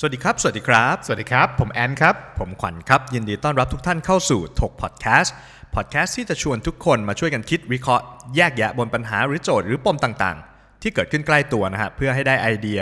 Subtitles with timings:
[0.00, 5.34] สวัสดีครับ สวัสดีครับ สวัสดีครับ ผมแอนครับ ผมขวัญครับ ยินดีต้อนรับทุกท่านเข้าสู่ถกพอดแคสต์
[5.74, 8.04] พอดแคสต์ที่จะชวนทุกคนมาช่วยกันคิดวิเคราะห์
[8.36, 12.80] แยกแยะบนปัญหาหรือโจทย์หรือปมต่างๆ ที่เกิดขึ้นใกล้ตัวนะฮะ เพื่อให้ได้ไอเดีย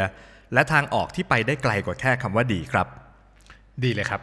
[0.54, 2.86] และทางออกที่ไปได้ไกลกว่าแค่คำว่าดีครับ
[3.84, 4.20] ดีเลยครับ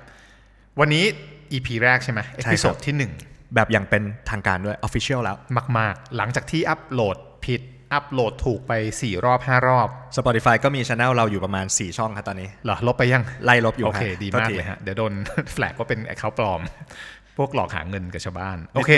[0.80, 1.04] วันนี้
[1.52, 2.94] EP แรกใช่ไหมเอใช่พิคโซรัดบที่
[3.56, 7.62] แบบอย่างเป็นทางการด้วย Official แล้ว1มาก ๆ หลังจากที่อัปโหลดผิด
[7.94, 15.14] อัปโหลดถูกไป 4 รอบ 5 รอบ Spotify ก็มีช anel เราอยู่ประมาณ 4 ช่องครับตอนนี้เหรอลบไปยัง ไล่ลบอยู่โอเคฮะดีโทษมากทีเลยฮะ เดี๋ยวโดน
[15.54, 16.62] แฟลกว่าเป็นแอคเคาท์ปลอม
[17.38, 18.92] พวกหลอกหาเงินกับชาวบ้าน โอเค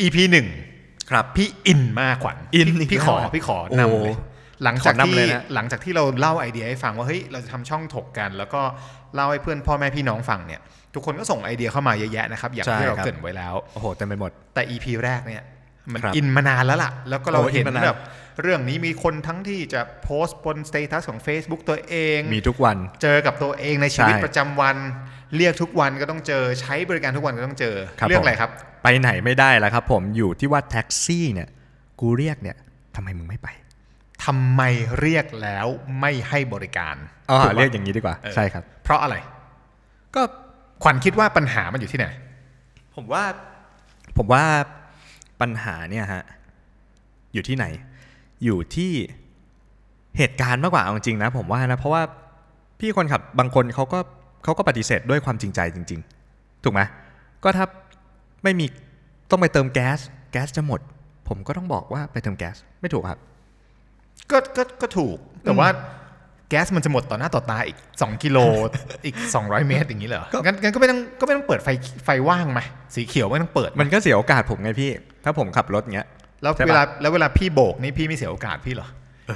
[0.00, 0.16] EP
[0.64, 4.16] 1ครับพี่อินมากขวัญอินพี่อีกพี่ขอแล้วอะพี่ขอโอ้นำเลย
[4.64, 8.62] หลังจากขอนำที่เลยนะหลังจากที่เราเล่าไอเดียให้ฟังว่าเฮ้ยเราจะทำช่องถกกัน แล้วก็
[9.14, 10.60] เล่าให้เพื่อนพ่อแม่พี่น้องฟังเนี่ย
[10.94, 15.42] ทุกคนก็ส่งไอเดียเข้ามาเยอะแยะนะครับอย่างที่เราเกรินไว้แล้วโอ้โหเต็มไปหมดแต่ EP แรกเนี่ย
[15.92, 18.00] มันครับ in มานานแล้วล่ะ แล้วก็เราโอ้ in เห็นมานานแบบ
[18.42, 24.76] เรื่องนี้มีคนทั้งที่จะโพสต์บน status ของ Facebook ตัวเอง มีทุกวันเจอกับตัวเองในชีวิตใช่ประจำวัน
[25.36, 28.50] เรียกทุกวันก็ต้องเจอใช้บริการทุกวันก็ต้องเจอครับเรื่องผมอะไรครับ
[28.82, 31.48] ไปไหนไม่ได้แล้วครับ ผมอยู่ที่ว่าแท็กซี่เนี่ย
[32.00, 32.56] กูเรียกเนี่ย
[32.96, 33.48] ทำไมมึงไม่ไป
[34.24, 34.62] ทำไม
[35.00, 35.66] เรียกแล้ว
[36.00, 36.96] ไม่ให้บริการ
[37.30, 39.16] อ๋อถูกปะเรียกอย่างนี้ดีกว่าเออใช่ครับ เพราะอะไร
[40.14, 40.22] ก็
[40.82, 42.06] ขวัญคิดว่าปัญหามันอยู่ที่ไหน
[42.96, 43.24] ผมว่า
[44.18, 44.44] ผมว่า
[45.42, 46.24] ปัญหาเนี่ยฮะ
[47.34, 47.66] อยู่ที่ไหน
[48.44, 48.92] อยู่ที่
[50.18, 52.02] เหตุการณ์มากกว่าเอาจริงๆนะผมว่านะเพราะว่า
[52.80, 53.98] พี่คนขับบางคนเขาก็
[54.44, 56.00] เขาก็ปฏิเสธด้วยความจริงใจจริง
[56.32, 56.80] ๆ ถูกไหม
[57.44, 57.66] ก็ถ้า
[58.44, 58.66] ไม่มี
[59.30, 59.98] ต้องไปเติมแก๊ส
[60.32, 60.80] แก๊สจะหมด
[61.28, 63.18] ผมก็ต้องบอกว่าไปเติมแก๊สไม่ถูกครับ
[64.30, 65.68] ก็ก็ก็ถูกแต่ว่า
[66.48, 68.38] แก๊สมันจะหมดต่อหน้าต่อตาอีก 2 กิโล
[69.04, 71.68] อีก 200 เมตรอย่างนี้เหรอก็งั้นงั้นก็ไม่ต้องก็ไม่ต้องเปิดไฟ
[72.04, 72.60] ไฟว่างไหม
[72.94, 74.90] สีเขียวไม่ต้องเปิด มันก็เสียโอกาสผมไงพี่
[75.24, 76.08] ถ้าผมขับรถเงี้ย
[76.42, 78.88] แล้วใช่ปะเวลาแล้วเวลาพี่โบกนี่พี่ไม่เสียโอกาสพี่เหรอ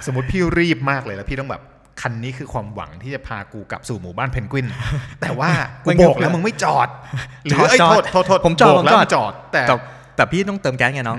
[0.07, 1.63] สมมติพี่รีบมากเลยแล้วพี่ต้องแบบ
[2.03, 4.67] คันนี้คือความหวังที่จะพากูกลับสู่หมู่บ้านเพนกวิน
[5.21, 5.51] แต่ว่า
[5.85, 6.89] กูโบกแล้วมึงไม่จอด
[7.45, 9.75] หรือเอ้ยจอดโทษโทษโทษผมจอดโบกแล้วผมจอดไม่จอดแต่แต่
[10.17, 11.19] แต่พี่ต้องเติมแก๊สไงน้อง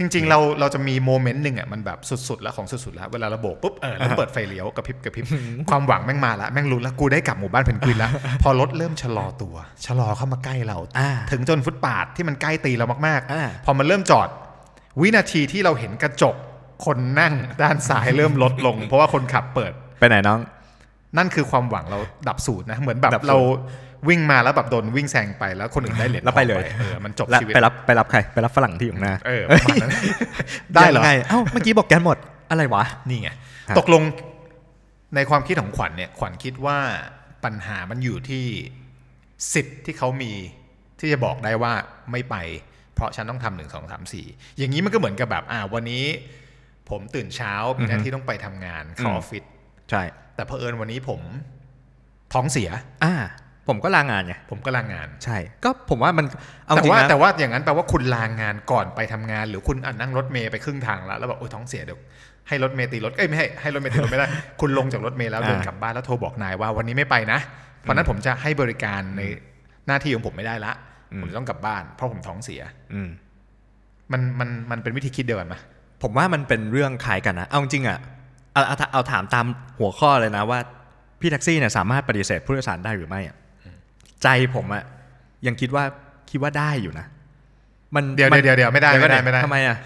[0.00, 5.24] จริง ๆ เราเราจะมีโมเมนต์หนึ่งอะมันแบบสุดๆแล้วของสุดๆแล้วเวลาเราโบกปุ๊บเออแล้วเปิดไฟเลี้ยวกระพริบกระพริบ
[5.70, 8.10] ความหวังแม่งมาละแม่งรู้แล้วกูได้กลับหมู่บ้านเพนกวินแล้ว
[8.42, 9.54] พอรถเริ่มชะลอตัว
[9.86, 14.28] ชะลอเข้ามาใกล้เราอ่าถึงจนฟุตปาดที่มันใกล้ตีเรามากอ่าๆพอมันเริ่มจอด
[15.00, 16.36] วินาทีที่เราเห็นกระจก
[16.84, 20.40] คนนั่งด้านซ้ายเริ่มลดลง เพราะว่าคนขับเปิดไปไหนน้อง
[21.16, 23.38] นั่นคือความหวังเราดับสูตรนะเหมือนแบบดับสูตรเรา
[24.08, 29.92] วิ่งมาแล้วแบบโดนวิ่งแซงไปแล้วคนอื่นได้เหรียญแล้วไปเลยทองเออมันจบแล้วชีวิตไปรับไปรับใครไปรับฝรั่งที่อยู่ข้างหน้าเออประมาณนั้น
[30.74, 32.18] ได้เหรอยังงเอ้าเมื่อกี้บอกแกนหมด
[32.50, 33.30] อะไรวะนี่ไง
[33.68, 34.02] ครับตกลง
[35.14, 36.78] ในความคิดของขวัญเนี่ยขวัญคิดว่า
[37.44, 38.44] ปัญหามันอยู่ที่
[39.54, 40.32] สิทธิ์ที่เขามี
[41.00, 41.72] ที่จะบอกได้ว่า
[42.12, 42.36] ไม่ไป
[42.94, 44.26] เพราะฉันต้องทำหนึ่งสองสามสี่
[44.58, 46.04] อย่างนี้มันก็เหมือนกับแบบอ่าวันนี้
[46.90, 49.44] ผมตื่นเช้ามีหน้าที่ต้องไปทำงานเข้าออฟฟิศ
[49.90, 50.02] ใช่
[50.34, 51.20] แต่เผอิญวันนี้ผม
[52.32, 52.70] ท้องเสีย
[53.04, 53.14] อ่า
[53.70, 56.26] ผมก็ลางานไงผมก็ลางงาน ใช่ ก็ผมว่ามัน
[56.66, 61.98] เอาจแต่ริงว่านะแต่ว่าอย่างนั้นแปลว่าคุณลางานก่อนไปทำงาน หรือคุณอะนั่งรถเมย์ไปครึ่งทางแล้วแล้วแบบโอ้ยท้องเสียเดี๋ยว
[62.48, 64.26] ให้รถเมย์ตีรถเอ้ยไม่ให้ให้รถเมย์ตีรถไม่ได้
[64.60, 67.38] คุณลงจากรถเมย์แล้วเดินกลับบ้านแล้วโทรบอกนายว่าวันนี้ไม่ไปนะ
[67.80, 69.22] เพราะนั้นผมจะให้บริการใน
[69.86, 70.72] หน้าที่ของผมไม่ได้ละ
[71.20, 72.60] ผมจะต้องกลับบ้าน เพราะผมท้องเสีย
[72.94, 73.08] อืม
[74.12, 75.54] มันมันมันเป็นวิธีคิดเดียวกันไหม
[76.02, 77.98] ผมว่ามันเป็นเรื่องคล้ายกันนะเอาจริงๆอะ
[78.54, 79.46] เอาเอาเอาถามตาม
[79.78, 80.58] หัวข้อเลยนะว่า
[81.20, 83.36] พี่แท็กซี่เนี่ยสามารถปฏิเสธผู้โดยสารได้หรือไม่อะ
[84.22, 84.84] ใจผมอะ
[85.46, 85.84] ยังคิดว่า
[86.30, 87.06] คิดว่าได้อยู่นะ
[87.94, 89.76] มันเดี๋ยวมันเดี๋ยวเดี๋ยวไม่ได้เยวก่อนไม่ได้ไม่ได้ทำไมอะ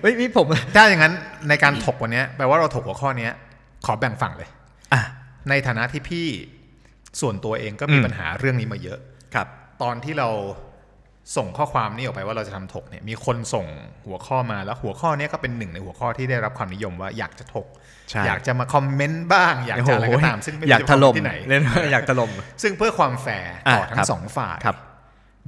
[0.00, 1.12] เฮ้ยนี่ผมถ้าอย่างนั้น
[1.48, 3.32] ในการถกวันเนี้ยแปลว่าเราถกหัวข้อเนี้ย
[3.86, 4.48] ขอแบ่งฝั่งเลย
[4.92, 5.02] อะ
[5.48, 6.26] ในฐานะที่พี่
[7.20, 8.98] ส่วนตัวเองก็มีอืมปัญหาเรื่องนี้มาเยอะ
[9.34, 9.46] ครับ
[9.82, 10.28] ตอนที่เรา
[11.36, 13.66] ส่งข้อความนี้ออกไปว่าเราจะทำถกเนี่ยมีคนส่ง
[14.06, 17.85] หัวข้อมาแล้วหัวข้อเนี้ยก็เป็นหนึ่งในหัวข้อที่ได้รับความนิยมว่าอยากจะถกใช่
[18.26, 22.30] อยากจะมาคอมเมนต์บ้าง อยากจะอะไรก็ตาม ซึ่งไม่รู้อยากถล่มจะที่ไหนเล่นว่าอยากถล่ม
[22.62, 24.76] ซึ่งเพื่อความแฟร์ต่ออะทั้ครังบสองฝ่ายครับ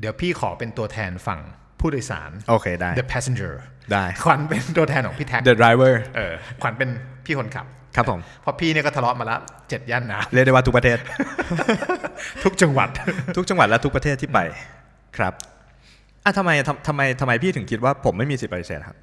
[0.00, 1.41] เดี๋ยวพี่ขอเป็นตัวแทนฝั่ง
[1.81, 3.53] ผู้โดยสารโอเคได้ the passenger
[3.93, 6.88] ได้ขวัญเป็นตัวแทนของพี่แท็ก The driver เออขวัญเป็น
[7.27, 7.67] พี่คนขับ
[7.97, 9.38] ครับผมเพราะพี่เนี่ยก็ทะเลาะมาละ
[9.69, 12.88] เจ็ดย่านน้เรียกได้ว่าทุกประเทศำทุกจังหวัด
[13.37, 14.38] ทุกจังหวัดและทุกประเทศที่ไป
[15.17, 15.33] ครับ
[16.25, 18.99] อะทำไมทำทำไมทำไมพี่ถึงคิดว่าผมไม่มีสิทธิ์ปฏิเสธครับ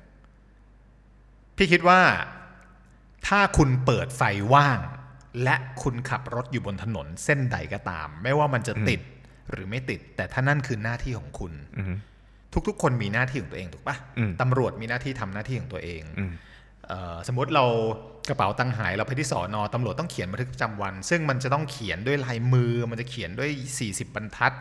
[1.58, 2.00] พี่คิดว่า
[3.28, 4.22] ถ้าคุณเปิดไฟ
[4.54, 4.80] ว่าง
[5.44, 9.02] และคุณขับรถอยู่บนถนนเส้นใดก็ตาม ไม่ว่ามันจะติด
[9.52, 11.94] หรือไม่ติด แต่ถ้านั่นคือหน้าที่ของคุณอือฮึ
[12.68, 16.32] ทุกๆ คนมีหน้าที่ของตัวเองถูกปะอืมตำรวจมีหน้าที่ทำหน้าที่ของตัวเองอืม
[16.88, 17.66] เอ่อสมมติเรา
[18.30, 23.50] กระเป๋าตังค์หายเราไปที่สอนอตำรวจต้องเขียนบันทึกประจำวัน ซึ่งมันจะต้องเขียนด้วยลายมือ มันจะเขียนด้วย
[23.80, 24.52] 40 บรรทัด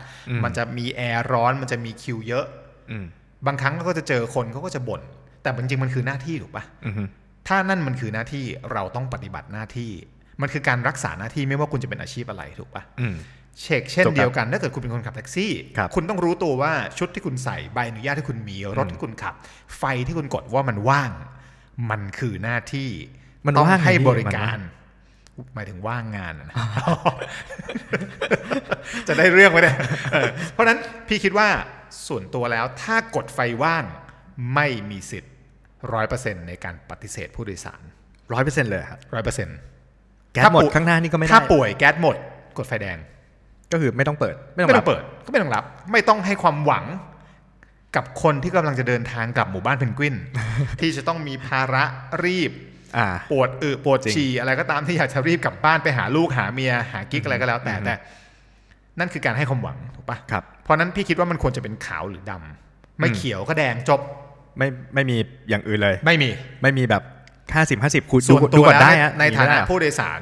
[0.43, 2.45] มันจะมีแอร์ร้อน มันจะมีคิวเยอะ
[2.91, 3.05] อืม
[3.45, 5.01] บางครั้งก็จะเจอคนเขาก็จะบ่น
[5.41, 7.03] แต่จริงๆมันคือหน้าที่ถูกปะอือฮึ
[7.47, 9.91] ถ้านั่นมันคือหน้าที่เราต้องปฏิบัติหน้าที่
[10.41, 13.15] มันคือการรักษาหน้าที่ไม่ว่าคุณจะเป็นอาชีพอะไรถูกปะอืม
[13.61, 19.33] เช็คเช่นถูกครับเดียวกันถ้าเกิดคุณเป็นคนขับแท็กซี่ครับคุณต้องรู้ตัวว่าชุดที่คุณใส่ใบอนุญาตที่คุณมีรถที่คุณขับ
[19.77, 21.11] ไฟที่คุณกดว่ามันว่าง
[21.89, 22.89] มันคือหน้าที่
[23.45, 24.59] มันต้องว่างให้ไงพี่บริมันกาว่าร
[25.55, 26.55] หมายถึงว่างงานอะนะ
[29.07, 29.77] จะได้เรื่องไหมเนี่ย
[30.11, 31.49] เออเพราะฉะนั้นพี่คิดว่า
[32.07, 33.83] ส่วนตัวแล้วถ้ากดไฟว่าง
[34.53, 35.33] ไม่มีสิทธิ์
[35.93, 37.81] ร้อยเปอร์เซ็นในการปฏิเสธผู้โดยสาร
[38.33, 39.57] ร้อยเปอร์เซ็นต์เลยครับร้อยเปอร์เซ็นต์
[40.33, 42.15] แก๊สหมดข้างหน้านี่ก็ไม่ได้ถ้าป่วยแก๊สหมด
[42.57, 42.97] กดไฟแดง
[43.71, 46.85] ก็คือไม่ต้องเปิด ไม่ต้องไม่ต้รัอบงเปิด ก็ไม่ต้องรับ ไม่ต้องให้ความหวัง
[47.95, 50.15] กับคนที่กำลังจะเดินทางกลับหมู่บ้านเพนกวิน
[50.81, 51.83] ที่จะต้องมีภาระ
[52.25, 52.51] รีบ
[52.97, 57.95] อ่าปวดอึปวดจริงฉี่อะไรก็ตามที่อยากจะรีบกลับบ้านไปหาลูกหาเมียหากิ๊กอะไรก็แล้วแต่แต่
[58.99, 64.01] นั่นคือการให้ความหวังถูกปะครับเพราะนั้นพี่คิดว่ามันควรจะเป็นขาวหรือดำไม่อืมเขียวก็แดงจบ
[64.57, 65.17] ไม่ไม่มี
[65.49, 66.29] อย่างอื่นเลย ไม่มี
[66.61, 67.03] ไม่มีแบบ
[67.55, 70.21] ห้าสิบห้าสิบคูณส่วนดูตัวก่อนแล้วได้ในฮะในฐานะมีไหมผู้โดยสาร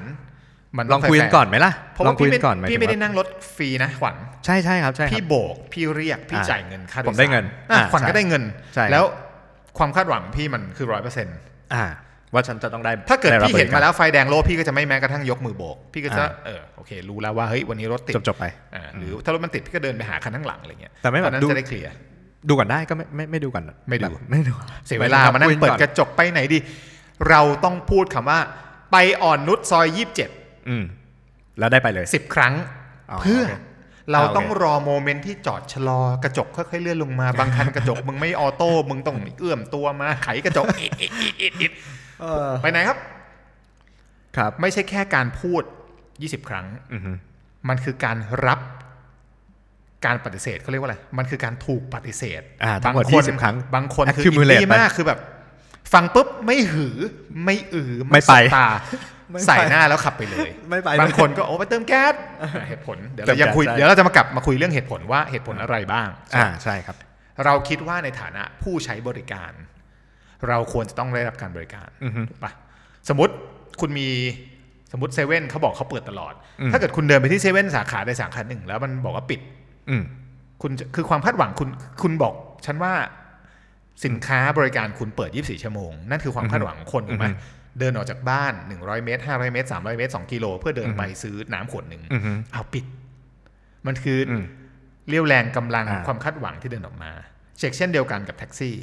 [0.78, 4.16] มันลองคุยกันก่อนไหมล่ะเพราะลอว่างคุยพี่กันก่อนหมายพี่ถึงไม่ได้ว่านั่งรถฟรีนะขวัญ
[4.46, 8.44] ใช่ใช่ครับใช่ครับพี่โบกพี่เรียกพี่อ่าจ่ายเงินค่าโดยผสารมได้เงินอะอ่าขวัญใช่ก็ได้เงิน
[8.76, 9.04] ใช่แล้ว
[9.78, 11.38] ความคาดหวังพี่มันคือร้อยเปอร์เซ็นต์
[11.74, 11.86] อ่า
[12.34, 18.46] ว่าฉันจะต้องได้ ถ้าเกิดไรับพี่เห็นบริกรมาแล้วไฟแดงโลพี่ก็จะไม่แม้กระทั่งยกมือโบก พี่ก็จะอ่าเออโอเค รู้แล้วว่าเฮ้ยวันนี้รถติดจบจบไป
[18.76, 21.94] อ่าหรือถ้ารถมันติดพี่ก็เดินไปหาคันข้างหลังอะไรเงี้ยแต่ไม่แบบตอนนั้นดูจะได้ clear
[22.48, 24.54] ดูก่อนได้ก็ไม่ไม่ไม่ดูก่อนไม่ดู แบบไม่ดู
[24.86, 26.60] เสียเวลามานั่งเปิดกระจกไปไหนดี
[27.30, 28.40] เราต้องพูดคำว่า
[28.92, 30.30] ไปอ่อนนุชซอยยี่สิบเจ็ด
[30.70, 30.84] อืม
[31.60, 32.54] แล้วได้ไปเลยสิบครั้ง
[33.12, 33.54] อ๋อเพื่อโอเค
[34.12, 41.72] เราโอเค ต้องรอ moment ที่จอดชะลอกระจกค่อยๆเลื่อนลงมา บางคันกระจก มึงไม่ auto มึงต้องเอื้อมตัวมาไขกระจกอิดอิดอิดอิดอิด
[42.22, 42.98] เออไปไหนครับ
[44.38, 45.64] ครับไม่ใช่แค่การพูด
[46.06, 47.12] 20 ครั้ง อือฮึ
[47.70, 48.60] มันคือการรับ
[50.06, 55.20] การปฏิเสธเขาเรียกว่าอะไร มันคือการถูกปฏิเสธอ่าทั้งหมดบางคน20ครั้ง บางคนคืออิน accumulate ดี้ไปมากคือแบบ
[55.94, 56.96] ฟังปุ๊บไม่หือ
[57.44, 58.68] ไม่อือ ไม่ไปสบตา
[59.32, 62.14] ไม่ไปใส่หน้าแล้วขับไปเลย ไม่ไป บางคนก็โอ้ไปเติมแก๊ส
[62.70, 66.96] เหตุผล เดี๋ยวเราเติมยังคุยแก๊สใช่เดี๋ยวเราจะมากลับมาคุยเรื่องเหตุผลว่าเหตุผลอะไรบ้าง อ่า ใช่ครับ
[67.46, 69.52] เราคิดว่าในฐานะผู้ใช้บริการ
[70.48, 72.52] เราควรจะต้องได้รับการบริการอือฮึถูกปะ
[73.10, 73.34] สมมติ
[73.82, 74.10] คุณมี
[74.92, 79.40] สมมติเซเว่นเขาบอกเขาเปิดตลอดอืมถ้าเกิดคุณเดินไปที่เซเว่นสาขาใดสาขาหนึ่งแล้วมันบอกว่าปิด
[79.90, 80.04] อืม
[80.62, 81.70] คุณจะคือความคาดหวังคุณ
[82.02, 82.34] คุณบอก
[82.66, 82.94] ฉันว่า
[84.06, 92.86] สินค้าบริการคุณเปิด 24 ชั่วโมง นั่นคือความคาดหวังของคนถูกไหมอือฮึเดินออกจากบ้าน 100 เมตร 500 เมตร 300 เมตร 2 กิโล เพื่อเดินไปซื้อน้ำขวดหนึ่งอือฮึเอาปิด
[93.88, 94.44] มันคือออืม
[95.10, 97.12] เรียวแรงกำลังอ่าความคาดหวังที่เดินออกมา
[97.60, 98.76] เช็คเช่นเดียวกันกับแท็กซี่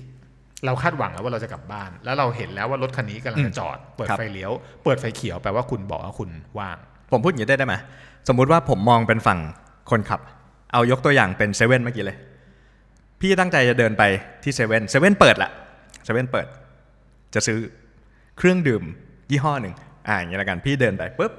[0.64, 4.50] เราคาดหวังแล้วว่าเราจะกลับบ้าน แล้วเราเห็นแล้วว่ารถคันนี้กำลังจะจอด เปิดครับไฟเลี้ยว
[4.85, 6.76] เปิดไฟเขียวแปลว่าคุณบอกว่าคุณว่าง
[7.12, 7.75] ผมพูดอย่างนี้ได้ได้ไหม
[8.29, 9.38] สมมุติว่าผมมองเป็นฝั่ง
[9.91, 10.20] คนขับ
[10.72, 12.17] เอายกตัวอย่างเป็นเซเว่นเมื่อกี้เลย
[13.20, 14.02] พี่ตั้งใจจะเดินไป
[14.43, 15.50] ที่เซเว่นเซเว่นเปิดละ
[16.05, 16.46] เซเว่นเปิด
[17.34, 17.58] จะซื้อ
[18.38, 18.82] เครื่องดื่ม
[19.31, 19.75] ยี่ห้อหนึ่ง
[20.08, 21.32] อ่าอย่างนี้ละกันพี่เดินไปปุ๊บ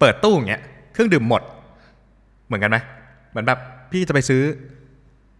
[0.00, 0.62] เปิดตู้อย่างเงี้ย
[0.92, 1.42] เครื่องดื่มหมด
[2.46, 2.78] เหมือนกันไหม
[3.30, 3.58] เหมือนแบบ
[3.92, 4.42] พี่จะไปซื้อ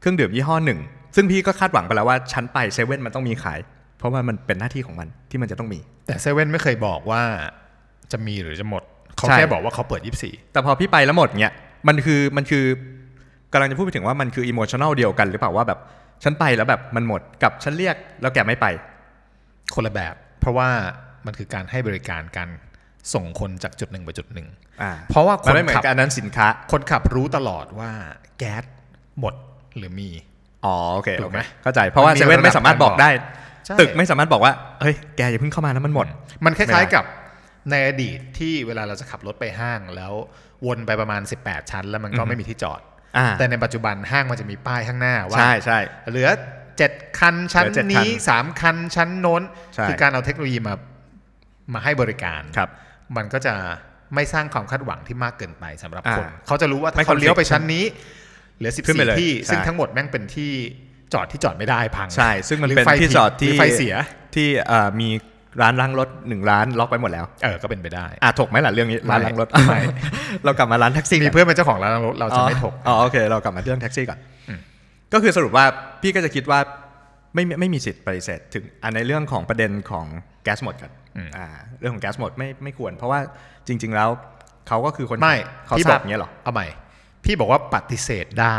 [0.01, 0.79] เครื่องดื่มยี่ห้อหนึ่ง
[1.17, 3.59] ซึ่งพี่ก็คาดหวังไปแล้วว่าชั้นไปเซเว่นมันต้องมีขาย
[3.99, 7.23] เพราะว่ามันเป็นหน้าที่ของมันที่มันจะต้องมี แต่เซเว่นไม่เคยบอกว่า
[8.13, 8.83] จะมีหรือจะหมด
[9.17, 11.55] เขาใช่แค่บอกว่าเขาเปิด 24 แต่พอพี่ไปแล้วหมดเงี้ย
[11.89, 12.65] มันคือมันคือ
[13.53, 15.79] กำลังจะพูดไปถึงว่ามันคืออิโมชัน a ลเดียวกันหรือเปล่าว่าแบบ
[16.25, 18.67] ฉันไปแล้วแบบมันหมดกับฉันเรียกแล้วแกไม่ไป
[19.75, 20.69] คนละแบบ เพราะว่า
[21.27, 22.49] มันคือการให้บริการการ
[23.15, 24.47] ส่งคนจากจุดหนึ่งไปจุดหนึ่ง
[24.83, 27.91] อ่าเพราะว่าคมันนไม่เหมือขับนกันอันนั้นสินค้า คนขับรู้ตลอดว่า
[28.39, 28.65] แก๊ส
[29.21, 29.35] หมด
[29.77, 30.09] หรือมี
[30.65, 33.11] อ๋อโอเคถูโอกเคไหมเข้าใจเพราะว่ามันมีเซเว่นไม่สามารถบอกได้
[33.67, 36.07] ใช่ตึกไม่สามารถบอกว่าเฮ้ยแกอย่าเพิ่งเข้ามาแล้วมันหมด
[36.47, 37.05] มันคไม่ล้ายได้ๆกับ
[37.71, 40.13] ในอดีตที่เวลาเราจะขับรถไปห้างแล้ว
[40.67, 42.81] วนไปประมาณ 18 ชั้น แล้วมันก็ไม่มีที่จอด
[43.17, 45.79] อ่าแต่ในปัจจุบันห้างมันจะมีป้ายข้างหน้าว่าใช่ใช่
[46.11, 46.29] เหลือ
[46.75, 49.43] 7 คันชั้นเหลือ7คันนี้ 3 คันชั้นโน้น
[49.75, 50.75] ใช่คือการเอาเทคโนโลยีมา
[51.75, 52.69] มาให้บริการครับ
[53.17, 53.55] มันก็จะ
[54.15, 57.85] ไม่สร้างความคาดหวังที่มากเกินไปสำหรับอ่าคน เขาจะรู้ว่าไม่ถ้าเขา conflict เลี้ยวไปชั้นนี้
[58.59, 60.53] เหลือขึ้นไปเลย14 ที่ใช่ซึ่งทั้งหมดแม่งเป็นที่
[61.15, 63.95] จอดที่จอดไม่ได้พังใช่ ซึ่งมันหรือเป็นไฟที่ผิจอดหรืที่ไฟเสีย
[64.35, 65.09] ที่เอ่อมี
[65.61, 69.81] ร้านล้างรถหนึ่งร้านล็อกไปหมดแล้วเออก็เป็นไปได้อะถกไหมล่ะเรื่องนี้ร้านล้างรถไม่
[70.45, 74.61] เรากลับมาร้านแท็กซี่มีกันเพื่อนเป็นเจ้าของร้านรถเราจะไม่ถกอ๋อโอเคเรากลับมาเรื่องแท็กซี่ก่อนอืม
[75.13, 75.65] ก็คือสรุปว่า
[76.03, 76.61] พี่ก็จะคิดว่า
[77.35, 80.07] ไม่ไม่ไม่มีสิทธิ์ปฏิเสธถึงอันในเรื่องของประเด็นของ
[80.45, 80.91] แก๊สหมดกัน
[81.37, 81.47] อ่า
[81.81, 83.21] เรื่องของแก๊สหมดไม่ไม่ควร เพราะว่า
[83.69, 84.09] จริง ๆ แล้ว
[84.69, 86.67] เขาก็คือคนไม่เขาพี่ทบราอบกอย่างเงี้ยเหรอเอาใหม่
[87.25, 88.59] พี่บอกว่าปฏิเสธได้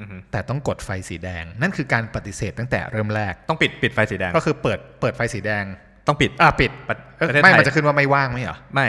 [0.00, 5.64] อือฮึแต่ต้องกดไฟสีแดง นั่นคือการปฏิเสธตั้งแต่เริ่มแรกต้องปิดปิดไฟสีแดงก็คือเปิดเปิดไฟสีแดง
[6.06, 8.86] ต้องปิดอะปิดประเอ้ยประเทศไม่ไทยมันจะขึ้นว่าไม่ว่างไหมเหรอไม่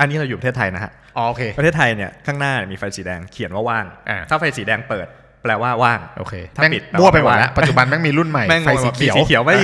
[0.00, 5.06] อันนี้เราอยู่ประเทศไทยนะฮะอ๋อโอเคประเทศไทยเนี่ยข้างหน้าเนี่ยมีไฟสีแดงเขียนว่าว่างอ่าถ้าไฟสีแดงเปิด
[5.42, 9.56] แปลว่าว่างโอเคถ้าแม่งปิดมั่วไปหมดแปลว่าแล้วปัจจุบันแม่งมีรุ่นใหม่แม่งไฟสีเขียวสีเขียวไม่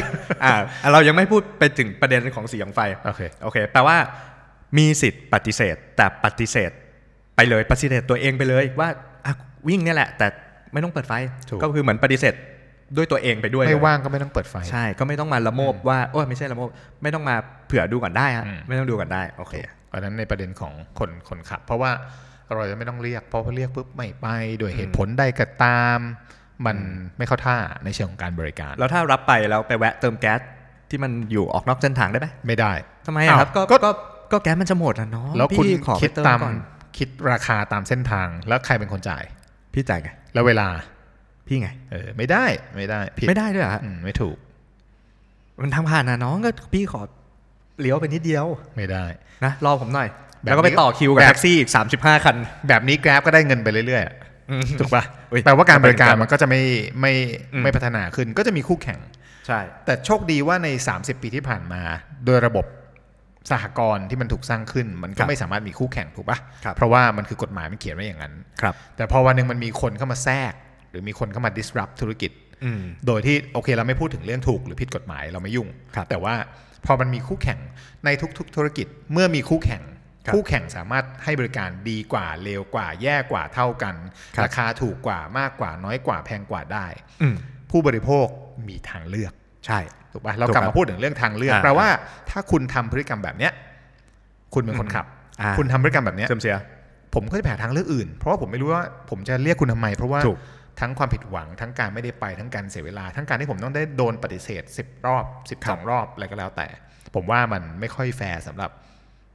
[0.45, 0.53] อ่า
[0.93, 3.97] เรายังไม่พูดไปถึงประเด็นของสีของไฟโอเคโอเคแปลว่า
[4.79, 6.71] มีสิทธิ์ปฏิเสธ แต่ปฏิเสธ
[7.37, 8.89] ไปเลยปฏิเสธตัวเองไปเลยว่า
[9.27, 9.33] อะ
[9.69, 10.27] วิ่งเนี่ยแหละ แต่
[10.73, 11.13] ไม่ต้องเปิดไฟ
[11.49, 12.35] ถูกก็คือเหมือนปฏิเสธ
[12.97, 16.69] ด้วยตัวเองไปด้วยไม่เลยว่างก็ไม่ต้องเปิดไฟ ใช่ก็ไม่ต้องมาละโมบว่าโอ้ยไม่ใช่ละโมบ
[17.03, 19.55] ไม่ต้องมาเผื่อดูก่อนได้ฮะอืมไม่ต้องดูก่อนได้โอเค
[19.89, 21.91] เพราะฉะนั้นในประเด็นของคนคนขับ เพราะว่า
[22.55, 24.27] เราจะไม่ต้องเรียกเพราะพอเรียกปุ๊บไม่ไป
[24.59, 25.99] โดยเหตุผลใดก็ตาม
[26.67, 26.77] มัน
[27.19, 30.41] ไม่เข้าท่าในเชิงของการบริการ แล้วถ้ารับไปแล้วไปแวะเติมแก๊ส
[30.91, 32.73] ที่มันอยู่ออกนอกเส้นทางได้ไหมไม่ได้
[33.07, 33.91] ทำไมอะครับอ้าวก็ก็ก็
[34.33, 36.57] ก็แก๊สมันจะหมดอะเนาะแล้วคุณพี่ขอไปคิดเติมตามก่อน
[36.99, 39.25] คิดราคาตามเส้นทางแล้วใครเป็นคนจ่าย
[39.75, 40.69] พี่จ่ายไงแล้วเวลา
[41.51, 42.45] พี่ไง เออไม่ได้
[42.77, 44.37] ไม่ได้ผิดไม่ได้ด้วยเหรอฮะอืมไม่ถูก
[45.61, 47.01] มันทางผ่านนะน้องก็พี่ขอ
[47.81, 49.05] เลี้ยวไปนิดเดียว ไม่ได้
[49.45, 50.09] นะรอผมหน่อย
[50.43, 52.37] แบบแล้วก็ไปนี้ต่อคิวกับแบบแท็กซี่อีก35คัน
[52.69, 56.63] แบบนี้ Grab ก็ได้เงินไปเรื่อยๆถูกปะอุ๊ยแปลว่าการบริการจะไปมันก็จะไม่
[57.01, 57.13] ไม่
[57.53, 58.99] อืมไม่พัฒนาขึ้นก็จะมีคู่แข่ง
[59.47, 61.83] ใช่ แต่โชคดีว่าใน 30 ปีที่ผ่านมา
[62.27, 62.67] โดยระบบ
[63.51, 70.53] สหกรณ์ที่มันถูกสร้างขึ้น มันก็ไม่สามารถมีคู่แข่งถูกปะครับเพราะว่ามันคือกฎหมายมันเขียนไว้อย่างนั้นครับแต่พอวันหนึ่งมันมีคนเข้ามาแทรก
[70.91, 72.31] หรือมีคนเข้ามา disrupt ธุรกิจ
[72.65, 76.35] อืมโดยที่โอเคเราไม่พูดถึงเรื่องถูกหรือผิดกฎหมายเราไม่ยุ่งครับแต่ว่า
[76.87, 77.59] พอมันมีคู่แข่ง
[78.05, 79.83] ในทุกๆ ธุรกิจเมื่อมีคู่แข่ง
[80.27, 83.95] ครับคู่แข่งสามารถให้บริการดีกว่าเร็วกว่า แย่กว่าเท่ากัน
[84.37, 86.87] ครับราคาถูกกว่ามากกว่า น้อยกว่าแพงกว่าได้
[87.23, 87.37] อืม
[87.71, 88.27] ผู้บริโภค
[88.69, 89.33] มีทางเลือก
[89.67, 89.79] ใช่
[90.13, 91.89] ถูกปะเราถูกกลับครัมาบพูดถึงเรื่องทางเลือกอ่าแปลว่า
[92.31, 93.53] ถ้าคุณทำพฤติกรรมแบบเนี้ย
[94.55, 95.07] คุณเป็นคนขับ
[95.41, 96.57] อ่าคุณทำพฤติกรรมแบบเนี้ยเสื่อมเสีย
[97.15, 100.39] ผมก็จะไปหาทางเลือกอื่น เพราะว่าผมไม่รู้ว่าผมจะเรียกคุณทำไม เพราะว่าถูก
[100.81, 105.25] ทั้งความผิดหวังทั้งการไม่ได้ไปทั้งการเสียเวลา ทั้งการที่ผมต้องได้โดนปฏิเสธ 10 รอบ
[105.61, 106.67] 12 รอบอะไรก็แล้วแต่
[107.15, 108.71] ผมว่ามันไม่ค่อยแฟร์สำหรับ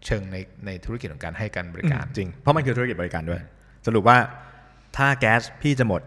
[0.05, 3.41] เชิงในในธุรกิจของการให้การบริการจริง เพราะมันคือธุรกิจบริการด้วย
[3.87, 4.17] สรุปว่า
[4.97, 6.01] ถ้าแก๊สพี่จะหมด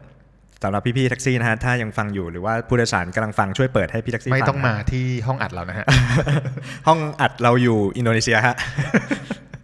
[0.62, 5.86] สำหรับพี่ๆแท็กซี่นะฮะถ้ายังฟังอยู่หรือว่าผู้โดยสารกำลังฟังช่วยเปิดให้พี่แท็กซี่ไม่ฟัต้องมาที่ห้องอัดเรานะฮะ
[6.88, 8.56] ห้องอัดเราอยู่อินโดนีเซียฮะ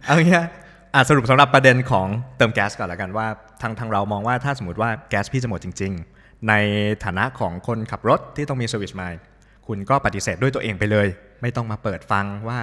[0.05, 0.47] เอางี้ฮะ
[0.95, 3.27] อะสรุปสำหรับประเด็นของเติมแก๊สก่อนละกันว่า
[3.61, 6.53] ทางทางเรามองว่าถ้าสมมติว่าแก๊สพี่จะหมดจริง ๆ ใน
[7.05, 9.19] ฐานะของคนขับรถที่ต้องมี Service Mind
[9.67, 11.07] คุณก็ปฏิเสธด้วยตัวเองไปเลย
[11.41, 12.59] ไม่ต้องมาเปิดฟังว่า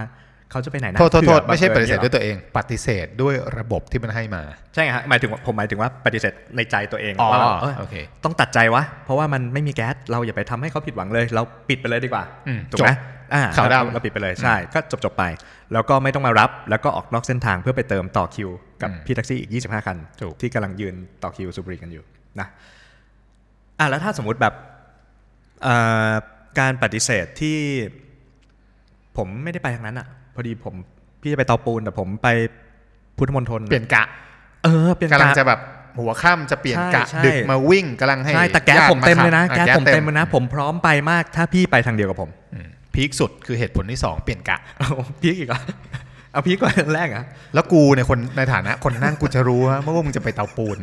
[0.51, 4.43] เขาจะไปไหนนะโทษโทษโทษผื่อไม่ใช่ปฏิเสธบังด้อิญวยตัวเอง ปฏิเสธด้วยระบบที่มันให้มา
[4.75, 13.22] ใช่ไงฮะหมายถึงว่าผมหมายถึงว่าปฏิเสธในใจตัวเองอ๋อว่าแบบเอ้ยโอเคต้องตัดใจวะเพราะว่ามันไม่มีแก๊สเราอย่าไปทำให้เขาผิดหวังเลย เราปิดไปเลยดีกว่าอืมถูกไหมจบอ่า
[13.57, 15.25] ข่าวดำเราปิดไปเลยใช่ก็จบจบๆไป
[15.73, 18.51] แล้วก็ไม่ต้องมารับแล้วก็ออกนอกเส้นทางเพื่อไปเติมต่อคิว
[18.83, 22.05] กับอืมพี่แท็กซี่อีก 25 คันถูกที่กำลังยืนต่อคิวสูบบุหรี่กันอยู่
[22.41, 22.49] นะ
[23.79, 24.55] อะแล้วถ้าสมมุติแบบ
[25.63, 25.77] เอ่
[26.09, 26.11] อ
[26.59, 27.59] การปฏิเสธที่
[29.17, 30.75] ผมไม่ได้ไปทางนั้นอะ พอดีผม
[31.23, 32.29] พี่จะไปเตาปูนแต่ผมไป
[33.17, 34.05] พุทธมณฑลเปลี่ยนกะ
[34.65, 35.61] เออเปลี่ยนกำลังกะจะแบบ
[35.99, 42.42] หัวค่ำจะเปลี่ยนกะใช่ใช่ดึกมาวิ่งกำลังให้ใช่แต่แก๊สญาติผมเต็มเลยนะขับแก๊สอะผมเต็มเลยนะ ผมพร้อมไปมากถ้าพี่ไปทางเดียวกับผมอืม
[42.95, 44.91] พีคสุดคือเหตุผลที่สองเปลี่ยนกะเอา
[45.23, 45.61] พีกอีกเหรอ
[46.33, 50.79] เอาพีกก่อนแรกเหรอะแล้วกูเนี่ยคนในฐานะคนนั่งกูจะรู้ว่าเมื่อมึงจะไปเตาปูน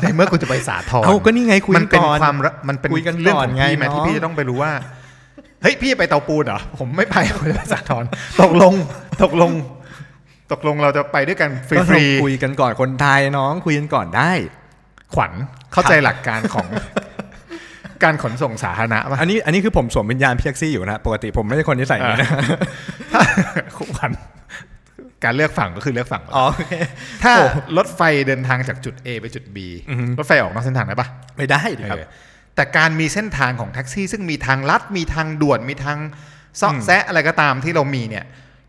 [0.00, 4.72] ในเมื่อกูจะไปสาทรเอาก็นี่ไงคุยมันเป็นก่อนความระมันเป็นคุยกันเรื่องก่ขออนงไงพี่ไหมน้องที่พี่จะต้องไปรู้ว่า
[5.62, 8.04] เฮ้ยพี่จะไปเตาปูนเหรอผมไม่ไปผมจะไปสาทร
[8.42, 8.74] ตกลง
[9.22, 9.52] ตกลง
[10.52, 15.32] ตกลงเราจะไปด้วยกันฟก็รีต้องคุยกันก่อนคนไทยน้องคุยกันก่อนได้ๆขวัญ
[15.72, 16.66] เข้าใจหลักการของ
[18.02, 22.30] การขนส่งสาธารณะป่ะอันนี้อันนี้คือผมสวมวิญญาณพี่แท็กซี่อยู่นะ ปกติผมไม่ใช่คนที่ใส่อย่างนี้นะ
[23.12, 23.22] ถ้า
[23.76, 24.10] ขวัญ
[25.24, 26.74] การเลือกฝั่งก็คือเลือกฝั่งอ๋อโอเค
[27.24, 27.32] ถ้า
[27.76, 29.58] รถไฟเดินทางจากจุด A ไปจุด B
[29.90, 32.08] อือฮึรถไฟออกนอกเส้นทางได้ปะไม่ได้ดิครับเออ
[32.56, 35.98] แต่การมีเส้นทางของแท็กซี่ ซึ่งมีทางลัด มีทางด่วน มีทาง
[36.60, 38.24] ซอกอืมแซะอะไรก็ตามที่เรามีเนี่ย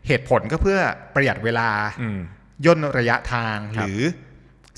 [0.06, 0.78] เหตุผลก็เพื่อ
[1.14, 1.68] ประหยัดเวลา
[2.02, 2.18] อืม
[2.66, 4.00] ย่นระยะทางครัหบรือ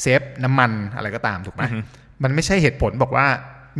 [0.02, 1.78] เซฟน้ำมันอะไรก็ตามถูกไหมอือฮึ
[2.22, 3.26] มันไม่ใช่เหตุผลบอกว่า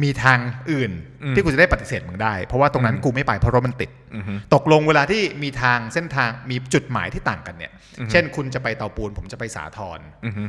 [0.03, 0.39] มีทาง
[0.73, 10.45] อื่นอืมที่กูจะได้ปฏิเสธมึงได้ เพราะว่าตรงนั้นอืมกูไม่ไปเพราะรถมันติดอือฮึตกลงเวลาที่มีทางเส้นทางมีจุดหมายที่ต่างกันเนี่ยอือฮึเช่นคุณจะไปเตาปูน ผมจะไปสาทรอือฮึ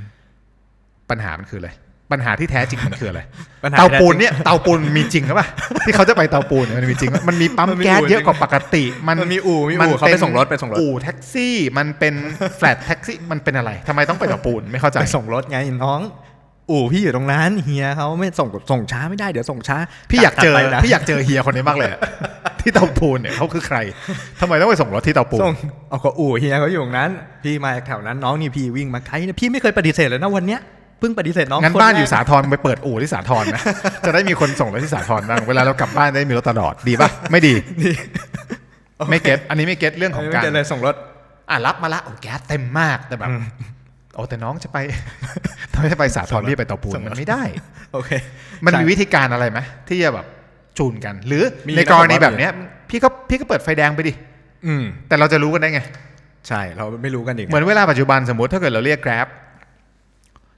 [1.09, 1.71] ปัญหามันคืออะไร
[2.13, 3.21] ปัญหาที่แท้จริงมันคืออะไร
[3.63, 5.47] ปัญหาเตาปูนเนี่ยเตาปูนมีจริงหรือเปล่า
[5.85, 12.13] ที่เขาจะไปเตาปูนเนี่ยมันมีจริงไหมมันมีปั๊มมันมีแก๊สอู่เยอะกว่าปกติมันมันมีอู่มีอู่เขาไปส่งรถไปส่งรถอู่แท็กซี่ มันเป็น
[12.57, 16.01] แฟลตแท็กซี่มันเป็นอะไรทำไมต้องไปเตาปูนไม่เข้าใจไปส่งรถไงน้อง
[16.71, 19.77] อู่พี่อยู่ตรงนั้นเฮียเขาไม่ส่งส่งช้าไม่ได้เดี๋ยวส่งช้า
[20.11, 21.99] พี่อยากเจอถัดไปนะพี่อยากเจอเฮียคนนี้มากเลยอะ
[22.61, 23.77] ที่เตาปูนเนี่ยเขาคือใคร
[24.41, 25.55] ทำไมต้องไปส่งรถที่เตาปูนส่ง
[25.89, 27.09] เอาก็อู่เฮียเขาอยู่ตรงนั้น
[27.43, 30.61] พี่มาจากแถวนั้นน้องนี่พี่วิ่งมาไกลเนี่ยพี่ไม่เคยปฏิเสธเลยนะวันเนี้ย
[30.99, 33.61] เพิ่งปฏิเสธน้องงั้นคบ้านอยู่แรกสาทรไปเปิดอู่ที่สาทรนะ
[34.05, 37.53] จะได้มีคนส่งรถที่สาทรบ้างเวลาเรากลับบ้านได้มีรถตลอดดีป่ะไม่ดี
[39.09, 40.95] ไม่เก็ตอันนี้ไม่เก็ตเรื่องของไม่การเจอเลยส่งรถ
[41.49, 44.77] อะรับมาละโอ้แก๊สเต็มมากแต่แบบโอ้แต่น้องจะไป
[45.73, 47.43] ทำไมจะไปสาทรพี่ไปเตาปูนส่งรถมันไม่ได้
[47.93, 48.11] โอเค
[48.65, 50.25] มันมีใช่วิธีการอะไรไหมที่จะแบบ
[50.77, 52.51] จูนกัน หรือมีในนะกรณีผมว่าแบบเนี้ย
[52.89, 54.13] พี่ก็พี่ก็เปิดไฟแดงไปดิ
[54.65, 55.81] อืม แต่เราจะรู้กันได้ไง
[56.47, 59.27] ใช่เราไม่รู้กันอีกเหมือนเวลาปัจจุบันสมมติถ้าเกิดเราเรียก Grab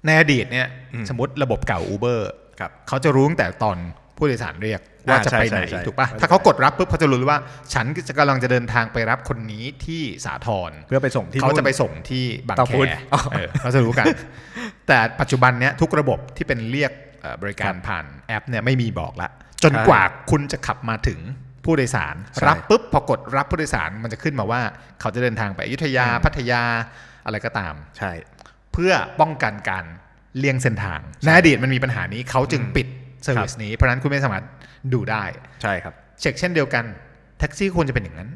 [0.06, 2.20] ในอดีตเนี่ยอืมสมมติระบบเก่า Uber
[2.60, 3.78] ครับเขาจะรู้ตั้งแต่ตอน
[4.18, 7.40] ผู้โดยสารเรียก ว่าอ่าจะไปไหนใช่ใช่ใช่ถูกปะถ้าเขากดรับปุ๊บเขาจะรู้เลยว่า
[7.74, 14.06] ฉันจะกำลังจะเดินทางไปรับคนนี้ที่สาทรเพื่อไปส่งที่เขานู่นจะไปส่งที่บางเตาแคปูนอ๋อเออเขาจะรู้กัน
[14.88, 16.92] แต่ปัจจุบันเนี้ยทุกระบบที่เป็นเรียก
[17.22, 19.30] เอ่อบริการผ่านแอปเนี่ยไม่มีบอกละ
[19.64, 21.20] จนใช่กว่าคุณจะขับมาถึง
[21.66, 24.62] ผู้โดยสารใช่รับปุ๊บพอกดรับผู้โดยสารมันจะขึ้นมาว่า
[25.02, 26.64] เขาจะเดินทางไปอยุธยาอืมพัทยา
[27.26, 28.12] อะไรก็ตาม ใช่
[28.74, 29.86] เพื่อป้องกันการ
[30.38, 32.88] เลี่ยงเส้นทางในอดีตมันมีปัญหานี้เขาจึงอืมปิด
[33.24, 34.46] เซอร์วิสนี้เพราะฉะนั้นคุณไม่สามารถ
[34.94, 35.24] ดูได้
[35.62, 36.84] ใช่ครับ เช็คเช่นเดียวกัน
[37.40, 38.30] แท็กซี่ควรจะเป็นอย่างนั้น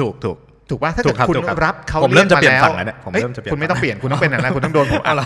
[0.00, 0.36] ถูกถูก
[0.70, 5.16] ถูกป่ะถ้าถูเกิดกครับคุณถูกครับรับเขาผมเริ่มจะเปลี่ยนรีกฝั่งแล้วเนี่ยผมอ้เริ่มจะเปลี่ยนคุณไม่ต้องเปลี่ยนคุณต้องเป็นอย่างนั้นคุณต้องโดนผมอัด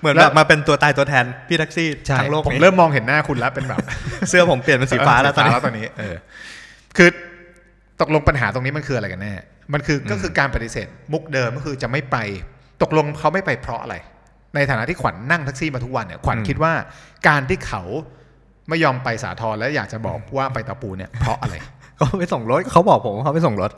[0.00, 3.78] เหมือนแล้แบวบมาเป็นตัวตายตัวแทนพี่แท็กซี่ใช่ทั้งโลกผมนี้เริ่มมองเห็นหน้าคุณแล้วเป็นแบบ
[4.28, 6.14] เสื้อผมเปลี่ยนเป็นสีฟ้าแล้วตอนนี้แล้วตอนนี้เออ
[6.96, 7.08] คือ
[8.00, 9.34] ตกลงปัญหาตรงนี้มันคืออะไรกันแน่
[9.72, 12.16] มันคือก็คือการปฏิเสธมุกเดิมก็คือจะไม่ไป
[12.82, 13.96] ตกลงเขาไม่ไปเพราะอะไร
[14.56, 16.72] ในฐานะที่ขวัญนั่งแท็กซี่มาทุกวันเนี่ยขวัญอืมคิดว่า
[17.28, 17.82] การที่เขา
[18.68, 21.54] ไม่ยอมไปสาทรและอยากจะบอกว่าไปตะปูเนี่ยเพราะอะไร
[21.96, 23.72] เขาไปส่งรถเขาบอกผมว่าเขาไปส่งรถ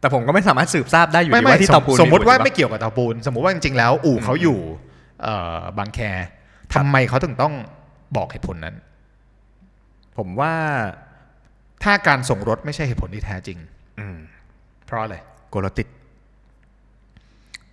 [0.00, 4.58] แต่ผมก็ไม่สามารถสืบทราบได้อยู่ไม่ดีไม่ว่าที่สเตามปูนสมมติว่าฝุ่นไม่เกี่ยวกับเตาปูน สมมติว่าจริงๆแล้ว อู่เขาอยู่
[5.22, 6.00] เอ่อบางแค
[6.74, 7.54] ทำไมเขาถึงต้อง
[8.16, 8.76] บอกเหตุผลนั้น
[10.18, 10.54] ผมว่า
[11.84, 13.58] ถ้าการส่งรถไม่ใช่เหตุผลที่แท้จริง
[14.00, 14.18] อืม
[14.86, 15.16] เพราะอะไร
[15.52, 15.88] กลัวรถติด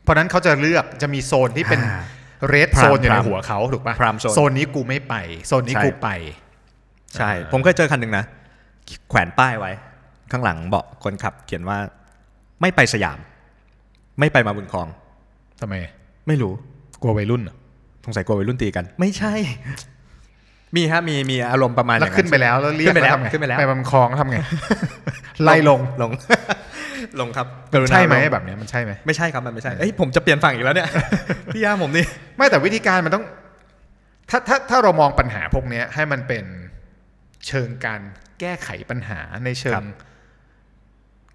[0.05, 2.01] เพราะฉะนั้นเขาจะเลือกจะมีโซนที่เป็นอ่า
[2.49, 5.13] เรดพรามโซนอยู่ในพรามหัวเขาถูกปะพรามโซนโซนนี้กูไม่ไป
[5.47, 6.09] โซนนี้ใช่กูไป
[7.17, 8.25] ใช่อ่าผมเคยเจอคันหนึ่งนะ
[9.09, 9.71] แขวนป้ายไว้
[10.31, 11.77] ข้างหลังเบาะคนขับ เขียนว่า
[12.61, 13.17] ไม่ไปสยาม
[14.19, 14.87] ไม่ไปมาบุญคลอง
[15.61, 15.75] ทำไม
[16.27, 16.53] ไม่รู้
[17.01, 17.55] กลัววัยรุ่นเหรอ
[18.05, 19.33] สงสัยกลัววัยรุ่นตีกัน ไม่ใช่
[20.75, 24.37] มีฮะมีมีอารมณ์ประมาณอแล้วย่างขึ้นไปแล้วแล้วเรียกขึ้นไปแล้วทำไงขึ้นไปแล้วไปบำคลองแล้วทำไง
[25.43, 26.11] ไล่ลงลง
[27.21, 30.87] ลงครับกรุณาใช่ไหมลงแบบเนี้ยมันใช่ไหมไม่ใช่ครับมันไม่ใช่เอ้ยผมจะเปลี่ยนฝั่งอีกแล้วเนี่ย
[31.53, 32.05] พี่ยาผมนี่
[32.37, 33.25] ไม่แต่วิธีการมันต้อง
[34.29, 36.45] ถ้าถ้าถ้าเรามองปัญหาพวกเนี้ยให้มันเป็น
[37.47, 38.01] เชิงการ
[38.39, 39.85] แก้ไขปัญหาในเชิครังบ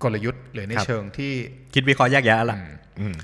[0.03, 1.33] กลยุทธ์หรือในครับเชิงที่
[1.75, 3.15] คิดวิเคราะห์แยกแยะอะไรอืมอืม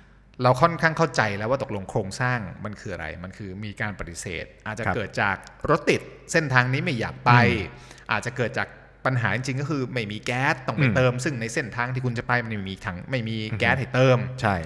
[0.42, 5.36] เราค่อนข้างเข้าใจแล้วว่าตกลงโครงสร้างมันคืออะไร มันคือมีการปฏิเสธ อาจจะครับเกิดจาก
[5.70, 6.00] รถติด
[6.32, 8.68] เส้นทางนี้ไม่อยากไปอืมอาจจะเกิดจาก
[9.06, 14.56] ปัญหาจริงๆก็คือไม่มีแก๊สต้องไปอืมเติม ซึ่งในเส้นทางที่คุณจะไปมันไม่มีถังไม่มีอือฮึแก๊สให้เติม ใช่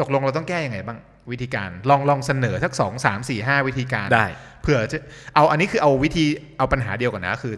[0.00, 0.98] ตกลงเราต้องแก้ยังไงบ้าง
[1.30, 4.26] วิธีการลองลองเสนอสักสองสามสี่ห้าวิธีการได้
[4.62, 4.98] เผื่อจะ
[5.34, 6.24] เอาอันนี้คือเอาวิธี
[6.58, 7.54] เอาปัญหาเดียวก่อนนะคือ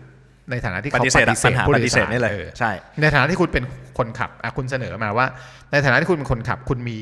[0.50, 3.64] ในฐานะที่ปเขาฏิเสธอะปัญหาผู้ปโดฏิยเสสาธรนี่เลยออใช่ ในฐานะที่คุณเป็น
[3.98, 5.26] คนขับอะคุณเสนอมาว่า
[5.72, 6.98] ในฐานะที่คุณเป็นคนขับ คุณมี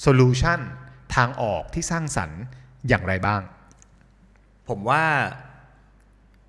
[0.00, 0.60] โซลูชัน
[1.16, 2.42] ทางออกที่สร้างสรรค์
[2.88, 3.40] อย่างไรบ้าง
[4.68, 5.04] ผมว่า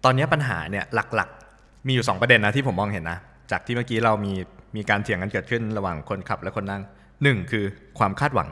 [0.03, 1.42] ตอนนี้ปัญหาเนี่ยหลักๆ
[1.87, 3.19] มีอยู่สองประเด็นนะที่ผมมองเห็นนะ
[3.51, 4.33] จากที่เมื่อกี้เรามี
[4.75, 6.81] มีการเถียงกันเกิดขึ้นระหว่างคนขับและคนนั่ง
[7.23, 7.65] หนึ่งคือ
[7.99, 8.49] ความคาดหวัง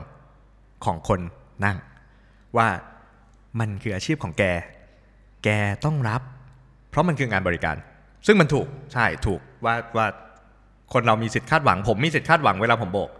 [0.84, 1.20] ของคน
[1.64, 1.76] นั่ง
[2.56, 2.68] ว่า
[3.60, 4.42] มันคืออาชีพของแก
[5.44, 5.48] แก
[5.84, 6.22] ต้องรับ
[6.90, 7.76] เพราะมันคืองานบริการ
[8.26, 10.06] ซึ่งมันถูกใช่ถูกว่าว่า
[10.92, 13.10] คนเรามีสิทธิ์คาดหวัง ผมมีสิทธิ์คาดหวังเวลาผมโบก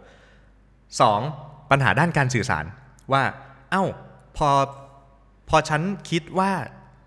[1.00, 1.20] สอง
[1.70, 2.64] ปัญหาด้านการสื่อสาร
[3.12, 3.22] ว่า
[3.70, 3.84] เอ้า
[4.36, 4.48] พอ
[5.48, 6.50] พอฉันคิดว่า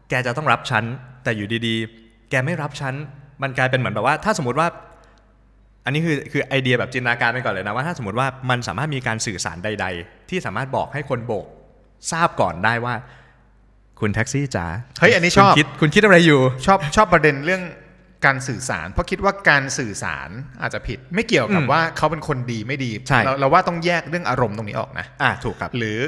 [0.09, 0.83] แกจะต้องรับฉัน
[1.23, 2.04] แต่อยู่ดีๆ
[2.45, 2.93] ไม่รับฉัน
[3.41, 4.67] มันกลายเป็นเหมือนแบบว่าถ้าสมมติว่า
[5.85, 11.45] อันนี้คือคือไอเดียแบบจินตนาการไปก่อนเลยนะว่าถ้าสมมติว่ามันสามารถมีการสื่อสารใด ๆ ที่สามารถบอกให้คนโบก
[12.11, 12.93] ทราบก่อนได้ว่า
[13.99, 14.65] คุณแท็กซี่จ๋า
[14.99, 17.63] เฮ้ยอันนี้ชอบคุณคิดคุณคิดอะไรอยู่ ชอบชอบประเด็นเรื่อง
[18.25, 20.29] การสื่อสาร เพราะคิดว่าการสื่อสาร
[20.61, 25.99] อาจจะผิดไม่เกี่ยวกับอืมว่าเขาเป็นคนดีไม่ดีใช่เราเราว่าต้องแยกเรื่องอารมณ์ตรงนี้ออกนะอ่าถูกครับ หรือ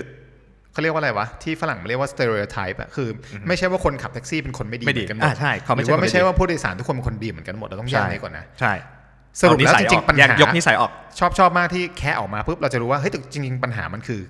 [0.78, 3.08] เขาเรียกว่าอะไรวะ ที่ฝรั่งเรียกว่า stereotype อะคือ
[3.48, 8.74] ไม่ใช่ว่าคนขับแท็กซี่เป็นคนไม่ดีไม่ดีเหอนกันหมอ่าดใช่เขาหไม่รือใช่ว่าไม่ใช่คนไม่ดีว่าผู้โดยสารทุกคนเป็นคนดีเหมือนกันหมดเราต้องแยกนี้ก่อนนะใช่
[9.40, 14.22] สรุปแล้วเอาจนิสัยริงออกๆปัญแยกหายกนิสัยออกชอบชอบมากที่แค่ออกมาปุ๊บเราจะรู้ว่าเฮ้ยแต่จริง ๆ ปัญหามันคือ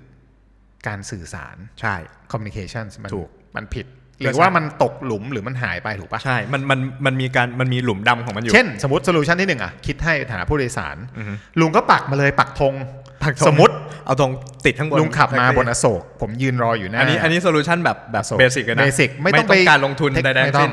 [0.86, 1.94] การสื่อสารใช่
[2.32, 3.86] communication มันถูกมันผิด
[4.20, 13.07] หรือว่ามันตกหลุมหรือมันหายไปถูกปะใช่ มันมันมันมีการมันมีหลุมดำของมันอยู่ เช่น สมมติ solution ที่หนึ่งอะคิดให้ฐานะผู้โดยสารอือฮึลุงก็ปักมาเลยปักธงปักธง
[13.48, 13.74] สมมติ
[14.06, 14.32] เอาตรง
[14.66, 20.72] ติดข้างบนลุงขับมาแท็กซี่บนอโศก ผมยืนรออยู่หน้าอันนี้อันนี้ solution แบบแบบอโศก basic เลยนะ basic ไม่ต้องไปการลงทุน tech ใดๆไม่ทั้งต้อสิ้ง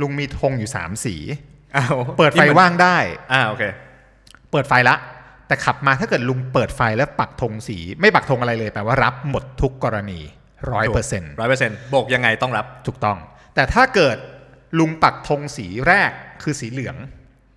[0.00, 1.14] ลุงมีธงอยู่สามสี
[1.76, 2.96] อ้าวเปิดไฟนี่มันว่างได้
[3.32, 3.62] อ่าโอเค
[4.50, 4.96] เปิดไฟละ
[5.48, 10.20] แต่ขับมาถ้าเกิดลุงเปิดไฟแล้วปักธงสี ไม่ปักธงอะไรเลยแปลว่ารับหมดทุกกรณี
[10.72, 13.16] ร้อยเปอร์เซ็นต์ร้อยเปอร์เซ็นต์โบกยังไงต้องรับถูกต้อง
[13.54, 14.16] แต่ถ้าเกิด
[14.78, 16.10] ลุงปักธงสีแรก
[16.42, 16.96] คือสีเหลือง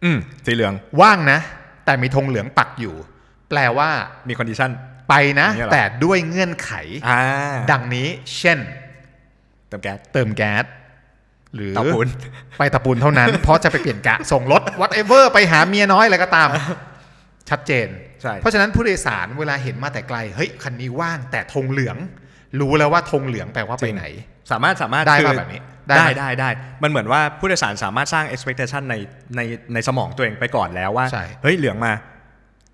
[0.03, 1.39] อืมสีเหลืองว่างนะ
[1.85, 2.95] แต่มีธงเหลืองปักอยู่
[3.49, 3.89] แปลว่า
[4.29, 4.71] มี condition
[5.09, 6.71] ไปนะอย่างเงี้ยเหรอแต่ด้วยเงื่อนไข
[7.07, 7.21] อ่า
[7.71, 8.57] ดังนี้เช่น
[9.67, 10.65] เติมแก๊สเติมแก๊ส
[11.55, 12.07] หรือเตาปูน
[12.57, 16.49] ไปเตาปูนเท่านั้น เพราะจะไปเปลี่ยนกะส่งรถ whatever ไปหาเมียน้อยอะไรก็ตาม
[17.49, 17.87] ชัดเจน
[18.21, 21.97] ใช่เพราะฉะนั้นผู้โดยสารเวลาเห็นมาแต่ไกล เฮ้ย คันนี้ว่างแต่ธงเหลือง
[22.59, 24.03] รู้แล้วว่าธงเหลืองแปลว่าไปไหน
[24.51, 26.49] สามารถสามารถได้คือป่ะแบบนี้ ได้ได้ไหมได้ได้
[26.83, 28.95] มันเหมือนว่าผู้โดยสารสามารถสร้าง expectation ใน
[29.35, 29.41] ใน
[29.73, 31.93] ในสมองตัวเองไปก่อนแล้วว่าใช่เฮ้ยเหลืองมา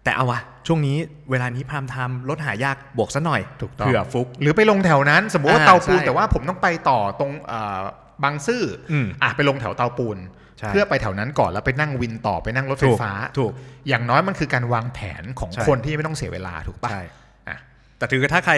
[0.03, 0.97] แต่เอาวะช่วงนี้
[1.31, 7.79] เวลานี้พามไทม์รถหายากบวกซะหน่อยถูกต้องเผื่อฟุก หรือไปลงแถวนั้น สมมติว่าอ่าเตาปูนใช่แต่ว่าผมต้องไปต่อตรงเอ่อ
[8.23, 8.61] บางซื่อ
[8.91, 10.17] อมอะไปลงแถวเตาปูน
[10.57, 13.51] ใช่เพื่อไปแถวนั้นก่อนแล้วไปนั่งวินต่อไปนั่งรถไฟถูกฟ้าถูก
[13.87, 17.03] อย่างน้อยมันคือการวางแผนของใช่คนที่ไม่ต้องเสียเวลาถูกปะใช่
[17.47, 17.57] อะ
[17.97, 18.53] แต่ถือถ้าใคร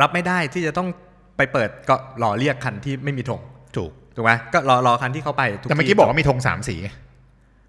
[0.00, 0.88] รับไม่ได้ที่จะต้อง
[1.36, 3.40] ไปเปิดก็รอเรียกคันที่ไม่มีธง
[3.76, 6.76] ถูกถูกไหมก็รอรอคันที่เขาไปทุแต่เมื่อกี้ที่บอกว่ามีธงสามสี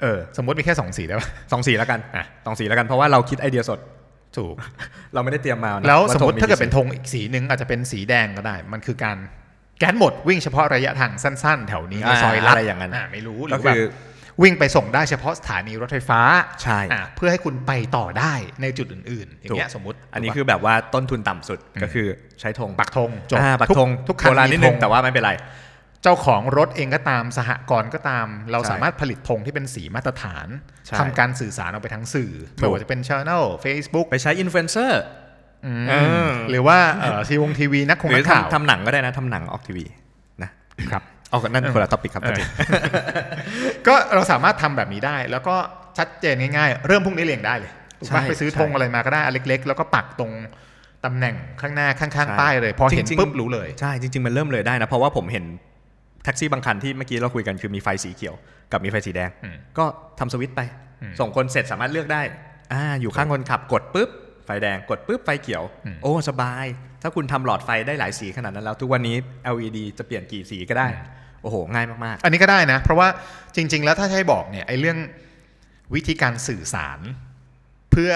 [0.04, 3.80] เออสมมติมีแค่สองสีได้ปะสองสีแล้วกันอะสองสีแล้วกันเพราะว่าเราคิดไอเดียสด
[4.38, 4.56] ถูก
[5.14, 9.18] เราไม่ได้เตรียมมานะแล้วาสมมติธงถ้าเกิดเป็นสีธงอีกสีหนึ่งอาจจะเป็นสีแดงก็ได้ มันคือการ
[9.80, 13.82] แก๊สหมดวิ่งเฉพาะระยะทางสั้นๆ แถวนี้ในอ่าซอยลัดอะไรอย่างนั้นไม่รู้หรืก็อคืแบบอ
[14.44, 16.22] วิ่งไปส่งได้เฉพาะสถานีรถไฟฟ้า
[16.64, 22.08] ใช่อะเพื่อให้คุณไปต่อได้ในจุดอื่นๆอย่างเงี้ยถูกสมมติ อันนี้ถูกปะคือแบบว่าต้นทุนต่ำสุดก็คือ
[22.40, 25.32] ใช้ธงปักธงจบอ่าปักทุธงทุกคันโบราณนิดนึงมีธแต่ว่าไม่เป็นไร
[26.04, 30.48] เจ้าของรถเองก็ตามสหกรณ์ก็ตาม เราใช่สามารถผลิตธงที่เป็นสีมาตรฐาน
[30.86, 35.02] ใช่ทำการสื่อสารออกไปทั้งสื่อถูกไม่ว่าจะเป็นช anel Facebook ไปใช้อินฟลูเอนเซอร์
[35.90, 35.94] เอ
[36.28, 39.86] อหรือว่าเอ่อทีวงทีวีนักคงหรืนัอกข่าวทำทำหนังก็ได้นะทำหนังออกทีวี
[40.44, 40.50] นะ
[40.92, 42.40] ครับเอากันนั่นคนละ topic ครับเออ
[43.88, 45.56] ก็เราสามารถทำแบบนี้ได้ แล้วก็
[45.98, 50.32] ชัดเจนง่ายๆ เริ่มพรุ่งนี้เรียงได้เลยถูกปะใช่ไปซื้อธงใช่อะไรมาก็ได้อันเล็ก ๆ แล้วก็ปักตรง
[51.06, 55.46] ตำแหน่งข้างหน้าข้างใช่ๆป้ายเลย พอเห็นจริงๆปุ๊บรู้เลย ใช่จริง ๆ มันเริ่มเลยได้นะ เพราะว่าผมเห็น
[56.24, 58.36] แท็กซี่บางคันที่เมื่อกี้เราคุยกันคือมีไฟสีเขียว
[58.72, 59.86] กับมีไฟสีแดงอืมก็
[60.20, 60.62] ทำสวิตช์ไป
[61.02, 62.22] อืมส่งคนเสร็จสามารถเลือกได้
[62.74, 64.10] อ่าอยู่ข้างคนขับกดปุ๊บ
[64.46, 66.66] ไฟแดงกดปุ๊บไฟเขียวอืมโอ้สบาย
[67.02, 69.16] ถ้าคุณทำหลอดไฟได้หลายสีขนาดนั้นแล้ว ทุกวันนี้
[69.56, 70.88] LED จะเปลี่ยนกี่สีก็ได้
[71.42, 73.08] โอ้โห ง่ายมากอันนี้ก็ได้นะ เพราะว่า
[73.56, 74.98] จริง ๆ แล้วถ้าใช้บอกเนี่ยไอ้เรื่อง
[75.96, 77.00] วิธีการสื่อสาร
[77.92, 78.12] เพื่อ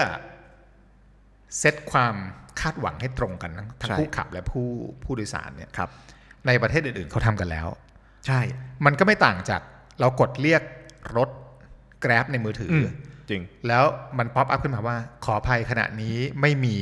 [1.58, 2.14] เซตความ
[2.60, 4.68] คาดหวังให้ตรงกันทั้งทั้งใช่ผู้ขับและผู้
[5.04, 5.90] ผู้โดยสารเนี่ยๆครับ
[6.46, 7.66] ในประเทศอื่นๆเขาทำกันแล้ว
[8.26, 8.40] ใช่
[8.84, 9.60] มันก็ไม่ต่างจาก
[10.00, 10.62] เรากดเรียก
[11.16, 11.28] รถ
[12.04, 12.88] Grab ในมือถืออือม
[13.30, 13.84] จริง แล้ว
[14.18, 16.76] มัน pop up ขึ้นมาว่า ขออภัยขณะนี้ไม่มี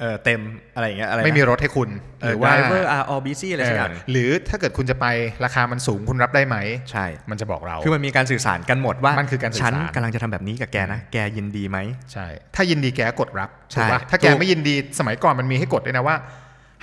[0.00, 0.40] เออเต็ม
[0.74, 1.88] อะไรอย่างเงี้ยอะไรนะไม่มีรถให้คุณ
[2.22, 5.06] เอหอรือว่า driver are all busy อะไรสักอย่างเออหรือถ้าเกิดคุณจะไป
[5.44, 6.56] ราคามันสูงคุณรับได้ไหม
[6.90, 11.78] ใช่ มันจะบอกเรา คือมันมีการสื่อสารกันหมดว่ามันคือการสื่อฉันสารกำลังจะทำแบบนี้กับแกนะ แกยินดีไหม
[12.12, 16.16] ใช่ ถ้ายินดีแกก็กดรับใช่ถูกปะถ้าแกถูกไม่ยินดีสมัยก่อนมันมีให้กดด้วยนะว่า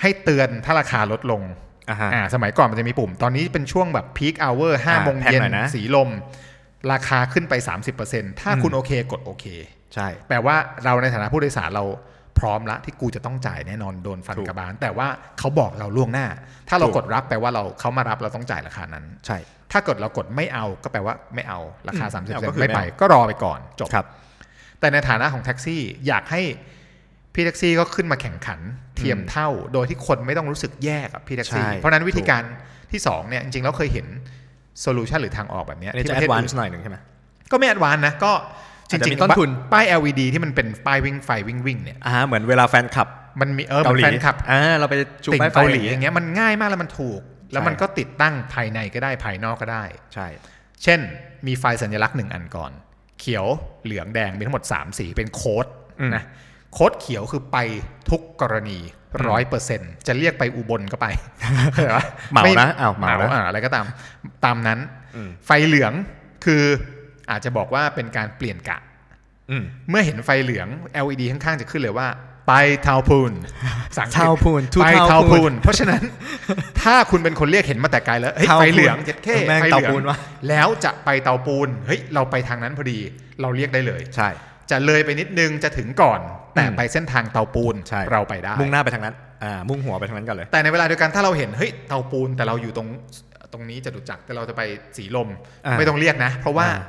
[0.00, 1.42] ให้เตือนถ้าราคาลดลง
[1.90, 6.08] อ่าฮะอ่าสมัยก่อนมันจะมีปุ่ม ตอนนี้เป็นช่วงแบบพีคเอาเวอร์ห้าอ่าโมงแพงเย็นหน่อยนะสีลม
[6.92, 7.54] ราคาขึ้นไป
[7.98, 9.44] 30%ถ้าคุณโอเคกดโอเค
[9.94, 11.84] ใช่ แปลว่าเราในฐานะผู้โดยสารเรา
[12.38, 16.26] พร้อมละที่กูจะต้องจ่ายแน่นอนโดนฟันถูกกระบาล แต่ว่าเขาบอกเราล่วงหน้า
[16.68, 19.38] ถ้าเราถูกกดรับแปลว่าเราเขามารับเราต้องจ่ายราคานั้น ใช่
[19.72, 24.06] ถ้าเกิดเรากดไม่เอาก็แปลว่าไม่เอาราคาอืม30%ไม่เอาก็คือไม่ไปไม่เอาก็รอไปก่อนจบครับ
[24.80, 26.42] แต่ในฐานะของแท็กซี่อยากให้
[27.34, 28.60] พี่แท็กซี่ก็ขึ้นมาแข่งขัน
[28.96, 32.42] เทียมเท่าโดยที่คนไม่ต้องรู้สึกแย่กับพี่แท็กซี่ใช่เพราะฉะนั้นวิธีการ
[32.92, 34.06] ที่สองเนี่ยจริงๆแล้วเคยเห็น
[34.80, 36.96] solution หรือทางออกแบบเนี้ยอันนี้ที่จะประเทศ advance อื่นหน่อยหนึ่งใช่ไหม
[37.50, 38.32] ก็ไม่แอดวานนะก็
[38.90, 43.08] จอาจจะริมีงๆต้นทุนป้าย LED ที่มันเป็นป้ายวิ่งไฟวิ่งวิ่งเนี่ยอ่าเหมือนเวลาแฟนคลับ
[43.40, 47.20] มันมีเออเกามันหลีแฟนคลับอ่าเราไปชูติ่งป้ายไฟเกาหลีอย่างเงี้ยมันง่ายมากแล้วมันถูก
[47.52, 50.26] แล้วใช่มันก็ติดตั้งภายในก็ได้ภายนอกก็ได้ใช่
[50.82, 51.00] เช่น
[51.46, 52.72] มีไฟสัญลักษณ์หนึ่งอันก่อน
[53.20, 53.46] เขียว
[53.84, 55.66] เหลืองแดงมีทั้งหมด3สีเป็นโค้ด
[56.00, 56.24] อืมนะ
[56.78, 57.58] โค้ดเขียวคือไป
[58.10, 58.78] ทุกกรณี
[59.28, 61.06] ร้อยเปอร์เซ็นจะเรียกไปอุบลก็ไป
[61.72, 63.84] เข้าใจปะเหมาไนะอ้าวเหมานะอ่าอะไรก็ตาม
[64.44, 64.78] ตามนั้น
[65.16, 65.92] อืมไฟเหลือง
[66.44, 66.62] คือ
[67.30, 68.78] อาจจะบอกว่าเป็นการเปลี่ยนกะ
[69.50, 70.68] อืมเมื่อเห็นไฟเหลือง
[71.04, 72.08] LED ข้างๆ จะขึ้นเลยว่า
[72.48, 73.32] ไปเทาพูน
[73.96, 76.02] สังกฤษเทาพูน to ไปเทาเทาพูพูนนเพราะฉะนั้น
[76.82, 80.16] ถ้าคุณเป็นคนเรียกเห็นมาแต่ไกลแล้วเฮ้ยเทาไฟพูนเหลืองเจ็ดเข้แม่งไฟเหเตาลือปูงนวะ
[80.48, 82.98] แล้วจะไปเตาปูนเฮ้ยเราไปทางนั้นพอดี
[83.40, 84.28] เราเรียกได้เลยใช่
[84.70, 86.20] จะเลยไปนิดนึงจะถึงก่อน
[86.54, 92.88] แต่อืมไปเส้นทางเตาปูนใช่เราไปได้ มุ่งหน้าไปทางนั้นอ่ามุ่งหัวไปทางนั้นกันเลย แต่ในเวลาเดียวกันถ้าเราเห็นเฮ้ยเตาปูนแต่เราอยู่ตรง
[93.52, 94.62] ตรงนี้จะดุจักรแต่เราจะไป
[94.96, 95.28] สีลม
[95.66, 96.84] อ่าไม่ต้องเรียกนะ เพราะว่าอ่า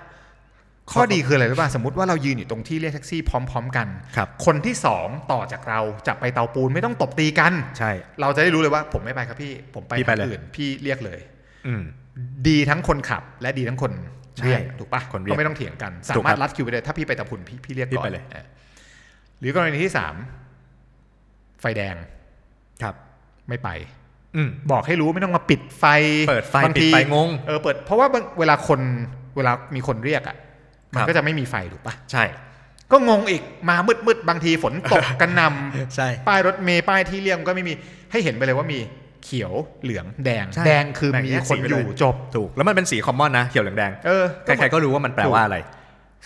[0.94, 11.20] ข้อดีคืออะไรรู้ป่ะสมมติว่าเรายืนอยู่ตรงที่เรียกแท็กซี่พร้อม ๆ กันครับคนที่สองต่อจากเราจะไปเตาปูนไม่ต้องตบตีกัน ใช่ เราจะได้รู้เลยว่าผมไม่ไปครับพี่ผมไปพี่ไปทางเลยอื่นพี่เรียกเลย
[11.68, 11.82] อืม
[12.48, 14.10] ดีทั้งคนขับและดีทั้งคนใช่
[14.46, 18.46] เรียกถูกปะคนเรียกก็ไม่ต้องเถียงกัน สาถูกมารครัถบรัดคิวไปเลยถ้าพี่ไปเตาปูนพี่พี่เรียกพี่ก่อนไปเลยอะ
[19.40, 20.16] หรือกรณีที่สาม
[21.62, 21.96] ไฟแดง
[22.84, 22.96] ครับ
[23.50, 23.70] ไม่ไป
[24.36, 25.86] อืมบอกให้รู้ไม่ต้องมาปิดไฟ
[26.30, 28.80] เปิดไฟบางปิดทีไฟงงเออเปิดเพราะว่าบางเวลาคน
[29.38, 30.38] เวลามีคนเรียกอะ
[30.94, 32.24] มันครับก็จะไม่มีไฟถูกปะใช่
[32.92, 37.74] ก็งงอีกมามืดมืดๆบางทีฝนตกกันนำใช่ป้ายรถเมย์ป้ายที่เรียมก็ไม่มี
[38.12, 38.80] ให้เห็นไปเลยว่ามี
[39.28, 45.58] เขียวเหลืองแดงใช่แดงคือแบ่งมีแยกคนสีไปอเลยยู่จบถูก แล้วมันเป็นสีคอมมอนนะเขียวเหลืองแดงเออใครๆก็รู้ว่ามันแปลว่าอะไร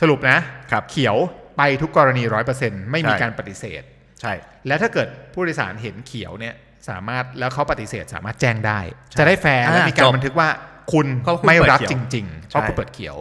[0.01, 0.37] สรุปนะ
[0.71, 1.17] ครับเขียว
[1.57, 3.81] ไปไปทุกกรณีร้อยเปอร์เซ็นต์ไม่มีใช่การปฏิเสธ
[4.21, 4.33] ใช่
[4.67, 6.55] แล้วถ้าเกิดผู้โดยสารเห็นเขียวเนี่ย
[6.89, 10.49] สามารถแล้วเขาปฏิเสธสามารถแจ้งได้ใช่จะได้แฟร์และอ่ามีการจดบันทึกว่า
[10.93, 13.15] คุณเพราะคุณไม่รับเปิดเขียวจริงๆเพราะใช่คุณเปิดเขียว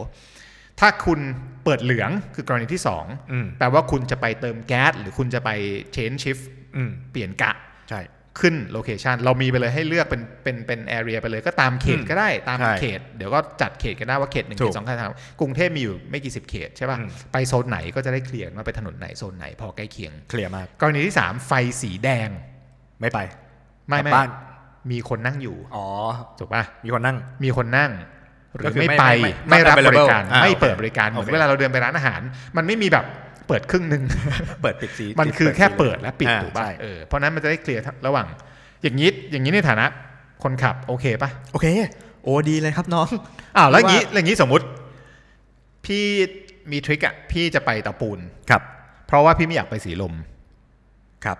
[0.79, 1.19] ถ้าคุณ
[1.63, 5.49] เปิดเหลืองคือกรณีที่สองอืมแปลว่าคุณจะไปเติมแก๊สหรือคุณจะไป
[5.95, 6.43] change shift
[6.75, 7.51] อืมเปลี่ยนกะ
[7.89, 8.01] ใช่
[8.39, 22.29] ขึ้น location เรามีไปเลยให้เลือกเป็นเป็นเป็น area ไปเลยก็ตามเขตอืมก็ได้ตามใช่เขต เดี๋ยวก็จัดเขตกันได้ว่าเขตหนึ่งถูเขกตสองเขตสามกรุงเทพมีอยู่ไม่กี่สิบเขตใช่ป่ะอืมไปโซนไหนก็จะได้ clear ว่าไปถนนไหนโซนไหนพอใกล้เคียง clear มากกรณีที่3ไฟสีแดง
[23.01, 23.19] ไม่ไป
[23.89, 24.29] ไม่กลับไม่บ้าน
[24.91, 25.85] มีคนนั่งอยู่อ๋อ
[26.39, 27.91] ถูกป่ะมีคนนั่ง มีคนนั่ง
[28.55, 32.21] หรืก็อคือไม่ไม่ไปไม่ไม่ไม่รับบริการอ่าไม่โอเคเปิดบริการเหมือนโอเคเวลาเราเดินไปร้านอาหาร
[32.57, 33.05] มันไม่มีแบบ
[33.47, 34.03] เปิดครึ่งหนึ่ง
[34.61, 38.27] เปิดปิดสีมันคือแค่เปิดและปิดอ่าถูกป่ะใช่เออเพราะนั้นมันจะได้เคลียร์ระหว่าง
[38.83, 39.85] อย่างนี้อย่างนี้ในฐานะ
[40.43, 41.67] คนขับโอเคป่ะโอเค
[42.23, 43.07] โอ้ดีเลยครับน้อง
[43.57, 44.65] อ้าวแล้วอย่างนี้ว่าแล้วอย่างนี้สมมุติ
[45.85, 46.03] พี่
[46.71, 48.61] มีทริคอะพี่จะไปเตาปูนครับ
[49.07, 50.13] เพราะว่าพี่ไม่อยากไปสีลม
[51.25, 51.37] ครับ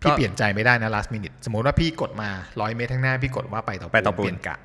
[0.00, 2.28] พี่ก็เปลี่ยนใจไม่ได้นะ last minute สมมติว่าพี่กดมา
[2.60, 4.56] ร้อยเมตรข้างหน้า พี่กดว่าไปเตาไปเตาปูนเปลี่ยนกะ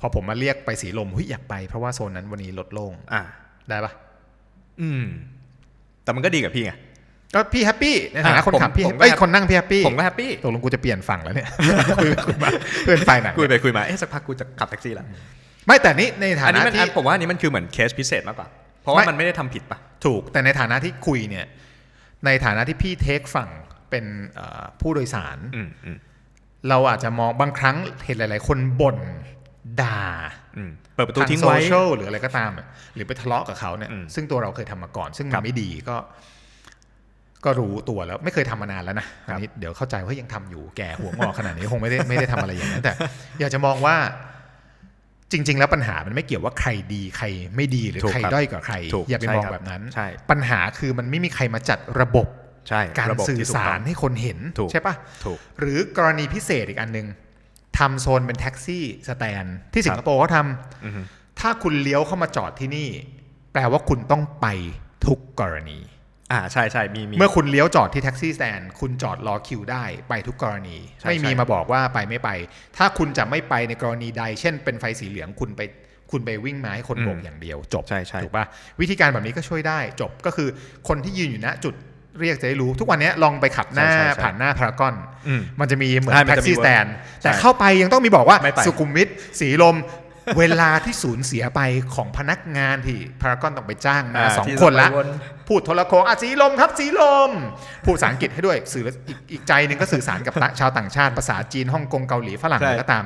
[0.00, 3.22] พอผมมาเรียกไปสีลมเฮ้ยอยากไปเพราะว่าโซนนั้นวันนี้รถโล่งอ่า
[3.68, 3.92] ได้ปะ
[4.80, 5.04] อืม
[6.04, 6.72] แต่มันก็ดีกับพี่ไง
[7.34, 11.48] ก็พี่ happy ในฐานะอะคนขับผมพี่ผมก็เอ้ย hap คนนั่งพี่ happy ผมก็ happy ตกลงกูจะเปลี่ยนฝั่งแล้วเนี่ย
[11.96, 12.48] คุยไปคุยมา
[12.84, 15.04] เพื่อนไปไหนคุยไปคุยมาเอ๊ะสักพักกูจะขับแท็กซี่ละ
[15.66, 18.48] ไม่แต่นี่ในฐาอันนี้นะมันที่อันผมว่าอันนี้มันคือเหมือนเคสพิเศษมากกว่า
[18.82, 21.46] เพราะว่าไม่มันไม่ได้ทำผิดปะถูกแต่ในฐานะที่คุยเนี่ย
[22.26, 23.50] ในฐานะที่พี่เทคฝั่ง
[23.90, 25.98] เป็นเอ่อผู้โดยสารอืมอืม
[26.68, 28.96] เราอาจจะมองบางครั้งเห็นหลาย ๆ คนบ่น
[29.82, 30.00] ด่า
[30.56, 35.96] อืมเปิดประตูทางทิ้งโซไว้เชียลหรืออะไรก็ตามอะหรือไปทะเลาะกับเขาเนี่ยอืมซึ่งตัวเราเคยทำมาก่อน ซึ่งคมัรันบไม่ดีก็
[37.44, 42.92] ก็รู้ตัวแล้วไม่เคยทำมานานแล้วนะครัอับนนี้เดี๋ยวเข้าใจว่ายังทำอยู่แก่หัวงอกขนาดนี้คงไม่ได้ไม่ได้ทำอะไรอย่างนั้นแต่
[43.40, 43.96] อยากจะมองว่า
[45.32, 52.26] จริง ๆ แล้วปัญหามันไม่เกี่ยวว่าใครดีใครไม่ดีหรือถูกใครครับด้อยกว่าใครถูกอย่าไปใช่มองครับแบบนั้นใช่ปัญหาคือมันไม่มีใครมาจัดระบบ
[52.68, 54.94] ใช่ระบบการสื่อสารที่ถูกต้องให้คนเห็นถูกใช่ปะ
[55.24, 57.06] ถูกหรือกรณีพิเศษอีกอันหนึ่ง
[57.78, 61.00] ทำโซนเป็น taxi stand ที่สิงคโปร์เขาทำอือฮึ
[61.40, 62.88] ถ้าคุณเลี้ยวเข้ามาจอดที่นี่
[63.52, 64.46] แปลว่าคุณต้องไป
[65.06, 65.78] ทุกกรณี
[66.32, 72.30] อ่าใช่ใช่มีมีเมื่อคุณเลี้ยวจอดที่ taxi stand คุณจอดรอคิวได้ไปทุกกรณีใช่ไม่มีใช่มาบอกว่าไปไม่ไป
[72.76, 75.60] ถ้าคุณจะไม่ไปในกรณีใด เช่นเป็นไฟสีเหลืองคุณไป
[76.10, 78.44] คุณไปวิ่งมาให้คนโบกอย่างเดียว จบใช่ใช่ถูกปะ
[78.80, 80.48] วิธีการแบบนี้ก็ช่วยได้จบก็คือ
[80.88, 81.74] คนที่ยืนอยู่ณจุด
[82.20, 84.94] เรียกจะได้รู้ทุกวันนี้ลองไปขับหน้าใช่ใช่ใช่ผ่านหน้าพารากอน
[85.28, 86.86] อืมมันจะมีเหมือนใช่มันแท็กจะมีซี่สแตน
[87.22, 89.08] ใช่แต่เข้าไปยังต้องมีบอกว่าไม่ไปสุขุมวิท
[89.40, 89.76] สีลม
[90.38, 91.60] เวลาที่สูญเสียไป
[91.94, 95.08] ของพนักงานที่พารากอนต้องไปจ้างมาอ่าสองที่คนละต้องไปวน
[95.48, 97.30] พูดโทรโขงอะสีลมครับสีลม
[97.84, 103.04] พูดภาษาอังกฤษให้ด้วยสื่ออีกอีกใจหนึ่งก็สื่อสารกับต่างชาวต่างชาติภาษาจีนฮ่องกงเกาหลีฝรั่งใช่อะไรก็ตาม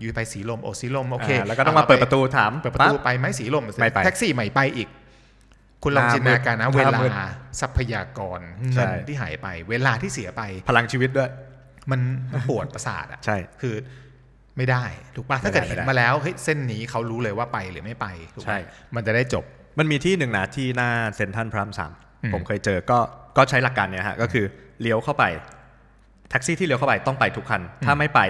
[0.00, 4.88] อยู่ไปสีลมโอสีลมโอเคอ่าแล้วก็ต้องมาเปิดประตูถามเปิดประตูปั๊บไปไหมสีลมไม่ไปแท็กซี่ไม่ไปอีก
[5.82, 7.12] คุณลองหน้าจินตนาการนะมืเวดลาหน้ามืด
[7.60, 8.40] ทรัพยากร
[8.74, 11.30] ใช่เงินที่หายไป เวลาที่เสียไปพลังชีวิตด้วย
[11.90, 12.00] มัน
[12.32, 13.74] มันปวดประสาทอะใช่คือ
[14.56, 14.84] ไม่ได้
[15.16, 19.44] ถูกป่ะถ้าเกิดไม่ได้เห็นไม่ได้มาแล้วเฮ้ยเส้นนี้เขารู้เลยว่าไปหรือไม่ไปถูกใช่ป่ะมันจะได้จบ
[19.78, 22.98] มันมีที่หนึ่งนะที่หน้าเซ็นทรัลพระรามสามอืมผมเคยเจอก็
[23.36, 24.44] ก็ใช้หลักการเนี้ยฮะก็คือ
[24.80, 25.24] เลี้ยวเข้าไป
[26.30, 28.20] แท็กซี่ที่เลี้ยวเข้าไปต้องไปทุกคัน ถ้าไม่ไป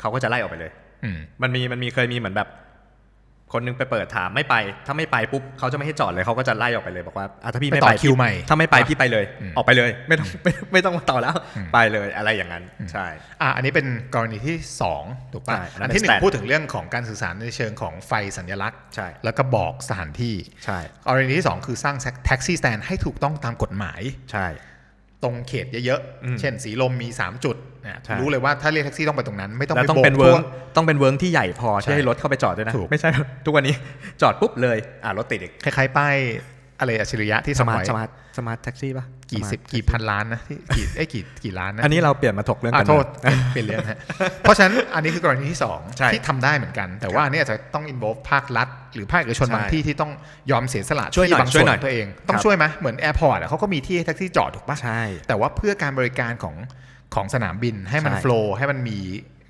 [0.00, 0.72] เขาก็จะไล่ออกไปเลย
[1.04, 2.48] อืมมันมีมันมีเคยมีเหมือนแบบ
[3.52, 4.54] คนนึงไปเปิดถามไม่ไป
[4.86, 13.06] ถ้าไม่ไปปุ๊บเขาจะไม่ให้จอดเลยเขาก็จะไล่ออกไปเลยบอกว่าอะถ้าพี่ไปไม่ต่ไปอคิวใหม่ถ้าไม่ไปพี่ไปเลยอืมออกไปเลย ไม่ต้องไม่ไม่ต้องมาต่อแล้วอืมไปเลยอะไรอย่างนั้นใช่
[13.42, 14.56] อะอันนี้เป็นกรณีที่
[14.94, 20.34] 2 ถูกป่ะใช่อันนั้อันนที่หนึ่เป็นง stat พูดถึงเรื่องของการสื่อสารในเชิงของไฟสัญลักษณ์ใช่แล้วก็บอกสถานที่
[20.64, 24.00] ใช่กรณีที่ 2 คือสร้างแท็กซี่สแตนให้ถูกต้องตามกฎหมาย
[24.32, 24.46] ใช่
[25.22, 33.08] ตรงเขตเยอะอืมๆเช่นสีลมมี 3 จุดนะใช่รู้เลยว่าถ้าเรียกแท็กซี่ต้องไปตรงนั้น ไม่ต้องแล้วไปต้องโบกเป็นเวิร์กทั่วต้องเป็นเวิร์กที่ใหญ่พอใช่ที่ให้รถเข้าไปจอดด้วยนะถูกไม่ใช่
[33.44, 33.74] ทุกวันนี้
[34.22, 36.16] จอดปุ๊บเลยอ่ารถติดอีกคล้ายๆป้าย
[36.78, 43.04] อะไรอัจฉริยะที่สทำมาร์ทไว้สมาร์ทสมาร์ทแท็กซี่ป่ะกี่สิบ Smart กี่พันล้านนะที่กี่เอ้ยกี่กี่ล้านนะอันนี้เราเปลี่ยนมาถกเรื่องอะกันโทษ
[43.52, 43.98] เปลี่ยนเรื่องฮะ
[44.42, 50.12] เพราะฉะนั้นอันนี้คือกรณีที่สองใช่ที่ทำได้เหมือนกัน แต่ว่าอันนี้อาจจะต้อง involve ภาครัฐ หรือภาคเอกชนใช่บางที่ที่ต้อง
[50.50, 56.56] ยอมเสียสละช่วยหน่อยที่บางช่ส่วยวนหน่อยของตัวเอง ต้องครับช่วยไหมเหมือน airport เขาก็มีที่ให้แท็กซี่จอดถูกปะใช่แต่ว่าเพื่อการบริการของ
[57.14, 58.98] ของสนามบินให้มันใช่ flow ให้มันมี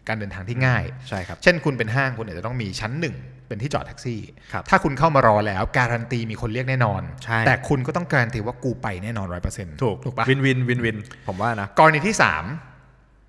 [0.09, 3.16] การเดินทางที่ง่าย ใช่ครับ เช่นคุณเป็นห้างคุณอาจจะต้องมีชั้นหนึ่ง
[3.49, 4.21] เป็นที่จอดแท็กซี่
[4.53, 10.96] ครับถ้าคุณเข้ามารอแล้วการันตีมีคนเรียกแน่นอนใช่แต่คุณก็ต้องการันตีว่ากูไปแน่นอนร้อยเปอร์เซ็นต์ถูกถูกปะ win-win win-win
[11.29, 12.44] ผมว่านะ กรณีที่สาม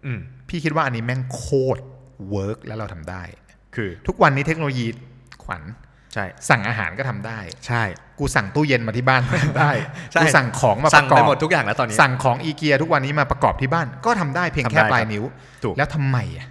[0.06, 1.82] อืมพี่คิดว่าอันนี้แม่งโคตร
[2.32, 3.24] เวิร์กแล้วเราทำได้
[3.76, 4.88] คือทุกวันนี้เทคโนโลยี
[5.46, 5.64] ขวัญ
[6.14, 7.84] ใช่สั่งอาหารก็ทำได้ ใช่
[8.20, 9.72] กูสั่งตู้เย็นมาที่บ้านก็ทำได้
[10.14, 15.24] ใช่กูสั่งของมาปสั่งระกอไปบหมดทุกอย่างแล้วตอนนี้สั่งของอีเกียทุกวันนี้มาประกอบที่บ้าน ก็ทำได้เพียงแค่ทำได้ปลายครับนิ้ว
[15.64, 16.48] ถูกแล้วทำไมอะ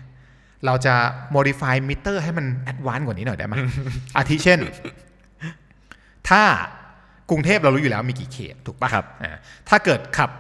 [0.67, 0.95] เราจะ
[1.37, 3.55] modify meter ให้มัน advanced กว่านี้หน่อยได้ไหม
[4.17, 4.61] อาทิเช่น
[6.29, 6.43] ถ้า
[7.31, 9.37] กรุงเทพเรารู้อยู่แล้วมีกี่เขตถูกปะครับอ่า
[9.69, 10.31] ถ้าเกิดขับ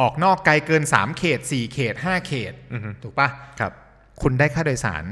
[0.00, 3.28] ออกนอกไกลเกิน 3 เขต 4 เขต 5 เขตอือฮึถูกปะ
[3.60, 3.72] ครับ
[4.22, 5.04] คุณได้ค่าโดยสาร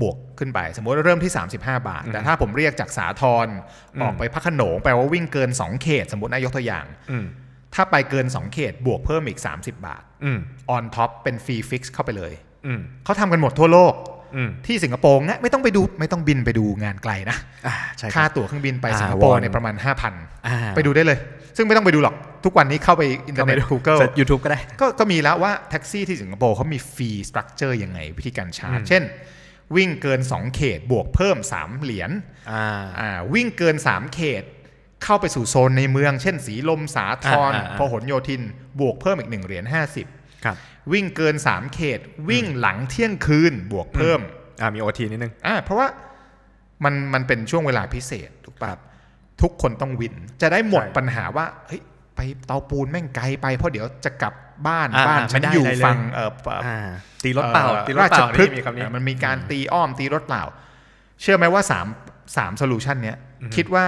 [0.00, 3.46] บวกขึ้นไป สมมติว่าเริ่มที่ 35 บาท แต่ถ้าผมเรียกจากสาทร
[4.02, 7.26] ออกไปพระโขนงแปลว่าวิ่งเกิน 2 เขต สมมตินายกตัวอย่างอืม
[7.74, 10.38] ถ้าไปเกิน 2 เขตบวกเพิ่มอีก 30 บาทอืม
[10.76, 12.45] on top เป็น fee fix เข้าไปเลยอืม
[13.04, 13.94] เขาทำกันหมดทั่วโลก
[14.36, 19.94] อืมที่สิงคโปร์นะไม่ต้องไปดูไม่ต้องบินไปดูงานไกลนะอ่าใช่คค่ารับตั๋วเครื่องบินไปอ่าสิงคโปร์วอนเนี่ยประมาณอ่า
[20.72, 21.18] 5,000 ไปดูได้เลย
[21.56, 29.02] ซึ่งไม่ต้องไปดูหรอก ทุกวันนี้เข้าไปอินเทอร์เน็ต Google YouTube ก็ได้ก็ก็มีแล้วว่าแท็กซี่ที่สิงคโปร์เขามี fee structure ยังไงวิธีการชาร์จเช่น
[29.76, 32.10] วิ่งเกิน 2 เขตบวกเพิ่ม 3 เหรียญ
[32.52, 34.42] อ่าอ่าวิ่งเกิน 3 เขต
[35.04, 38.42] เข้าไปสู่โซนในเมือง เช่น สีลมสาทรอ่าอ่าอ่าพหลโยธิน
[38.80, 40.25] บวกเพิ่มอีก1เหรียญ50ครับ
[40.92, 44.20] วิ่งเกิน 3 เขต วิ่งหลังเที่ยงคืนบวกเพิ่ม
[44.60, 45.88] อ่ามีโอทีนิดนึงอ่าเพราะว่า
[46.84, 48.72] มันมันเป็นช่วงเวลาพิเศษถูกปะ
[49.42, 51.82] ทุกคนต้องวิน จะได้หมดใช่ปัญหาว่าเฮ้ย
[52.16, 54.34] ไปเตาปูนแม่งไกลไปเพราะเดี๋ยวจะกลับ
[54.66, 56.78] บ้านอ่าบ้านอ่าฉันไม่ได้อยู่อะไรเลยฟังเออเอ่ออ่า
[57.24, 60.44] ตีรถเปล่าเอ่อตีรถเปล่าชพฤกษ์นี่มีคำนี้อะมันมีการตีอ้อมตีรถเปล่า
[61.22, 61.86] เชื่อไหมว่าสาม
[62.36, 63.16] สามโซลูชันเนี้ย
[63.56, 63.84] คิดว่า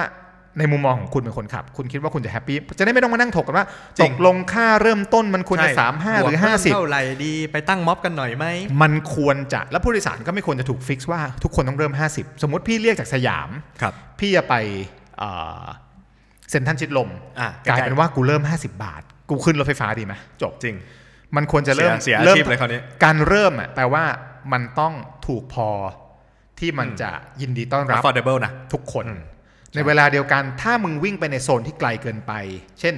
[0.59, 3.67] ในมุมมองของคุณเป็นคนขับ คุณคิดว่าคุณจะแฮปปี้จะได้ไม่ต้องมานั่งถกกันว่า
[3.99, 8.47] จริตงกลงค่าเริ่มต้นมันควรจะใช่สามห้าหรือวกห้าสิบเท่าไหร่ดีไปตั้งม็อบกันหน่อยไหม
[8.83, 13.49] มันควรจะแล้วผู้โดยสารก็ไม่ควรจะถูก fix ว่าทุกคนต้องเริ่ม 50 สมมติพี่เรียกจากสยาม
[13.83, 14.55] ครับพี่จะไป
[15.19, 15.31] เอ่
[15.63, 15.65] อ
[16.51, 20.77] เซ็นทรัลชิดลมอะกลายเป็นว่ากูเริ่ม 50 บาท กูขึ้นรถไฟฟ้าดีไหมจบจริง
[21.37, 24.05] มันควรจะเริ่มเสียเสียอาเริ่ม cheap เลยคราวนี้การเริ่มอะแปลว่า
[24.53, 24.93] มันต้อง
[25.27, 25.69] ถูกพอ
[26.59, 29.21] ที่มันจะยินดีต้อนรับ affordable นะทุกคนอืม
[29.75, 32.33] ในเวลาเดียวกันถ้ามึงวิ่งไปในโซนที่ไกลเกินไป
[32.81, 32.95] เช่น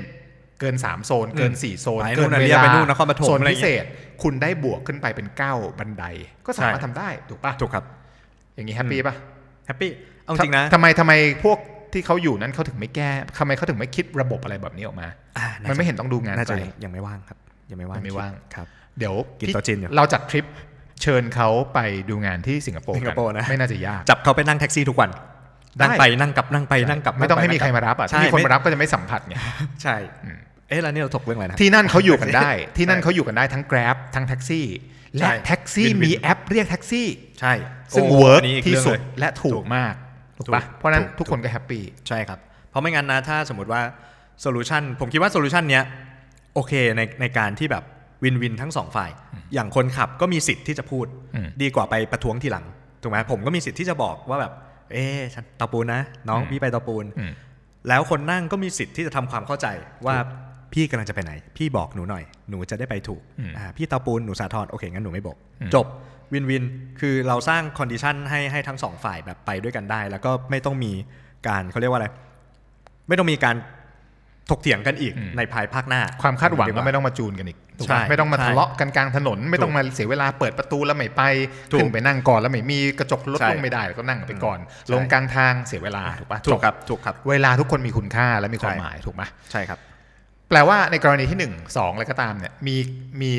[0.61, 3.85] เกิน 3 โซน เกิน 4 โซนไปเกินู่นนนะเวเรียกลาไปนู่นนครปฐมโซนอะไรพิเงี้ยเศษ
[4.23, 6.05] คุณได้บวกขึ้นไปเป็น ก้าวบันได
[6.47, 7.85] ก็สามารถใช่ทำได้ถูกปะถูกครับ
[8.55, 9.15] อย่างนี้ happy ปะ
[9.67, 9.91] happy
[10.25, 11.13] เอาจริงนะทำไมทำไม
[11.45, 11.59] พวก
[11.93, 17.39] ที่เขาอยู่นั้นเขาถึงไม่แก้ทำไมเขาถึงไม่คิดระบบอะไรแบบนี้ออกมาอ่าามันจะไม่เห็นต้องดูงานน่าไกจะลยังยังไม่ว่างครับ
[17.71, 18.67] ยังไม่ว่างยังไม่ว่างครับ
[18.99, 20.45] เดี๋ยวกินพี่โต๊ะจีนอยู่เราจัดทริป
[21.03, 21.79] เชิญเขาไป
[22.09, 25.21] ดูงานที่สิงคโปร์สิงคกันโปร์นะไม่น่าจะยากจับเขาไปนั่งแท็กซี่ทุกวันได้
[25.81, 29.35] นั่งไปนั่งกลับนั่งไปนั่งกลับไม่ต้องให้มีนั่ใครกลับมารับอะใช่ถ้ามีคนไม่มารับก็จะไม่สัมผัสไง
[29.83, 29.97] ใช่
[30.69, 34.67] เอ๊ะแล้วนี่เราถกเรื่องอะไรนะที่นั่นเขาอยู่กันได้ ที่นั่นใช่เขาอยู่กันได้ทั้ง Grab ทั้งแท็กซี่
[35.17, 37.07] และใช่แท็กซี่ win-win มีแอปเรียกแท็กซี่
[37.41, 37.53] ใช่
[37.97, 39.95] ซึ่งโอ้ work อันนี้อีกที่เรื่องสุดเลยและถูกมาก
[40.37, 42.39] ถูกปะถูกเพราะฉะนั้นถูกทุกคนก็ happy ใช่ครับ
[42.71, 43.83] เพราะไม่งั้นนะถ้าสมมติว่า
[44.41, 45.85] solution ผมคิดว่า solution เนี้ย
[46.55, 47.85] โอเคในในการที่แบบ
[48.25, 49.11] win-win ทั้งสองฝ่าย
[49.55, 52.65] อย่างคนขับก็มีสิทธิ์ที่จะพูดอืมดีกว่าไปประท้วงทีหลัง
[53.03, 54.53] ถูกไหมผมก็มีสิทธิ์ที่จะบอกว่าแบบ
[54.93, 57.33] เอ๊ะฉันเตาปูนนะ น้องพี่ไปเตาปูนอืม
[57.89, 59.67] แล้วคนนั่งก็มีสิทธิ์ที่จะทำความเข้าใจ
[60.07, 60.17] ว่า
[60.73, 65.87] พี่กำลังจะไปไหน พี่บอกหนูหน่อย หนูจะได้ไปถูกอืมอ่าพี่เตาปูนหนูสาทรโอเคงั้นหนูไม่บอกอืมจบ
[66.33, 66.65] win-win
[67.01, 70.93] คือเราสร้าง condition ให้ให้ทั้งสองฝ่ายแบบไปด้วยกันได้ แล้วก็ไม่ต้องมี
[71.49, 72.09] การเขาเรียกว่าอะไร
[73.09, 73.57] ไม่ต้องมีการ
[74.51, 81.23] ถกเถียงกันอีกในภายภาคหน้า ความคาดหวังดีก็ว่าไม่ต้องมาจูนกันอีกถูกใช่ปะไม่ต้องมาใช่ทะเลาะกันกลางถนน ไม่ต้องมาเสียเวลาเปิดประตูแล้วไม่ไป
[81.73, 89.79] ถูกขึ้นไปนั่งก่อนแล้วไม่มีกระจกรถใช่ลงไม่ได้แล้วก็นั่งไปก่อนใช่ลงกลางทางเสียเวลาถูกปะถูจกครับถูกครับ เวลาทุกคนมีคุณค่าและมีความใช่หมายถูกไหมใช่ครับ
[90.49, 92.77] แปลว่าในกรณีที่หนึ่งสองอะไรก็ตามเนี่ยมี
[93.21, 93.31] มี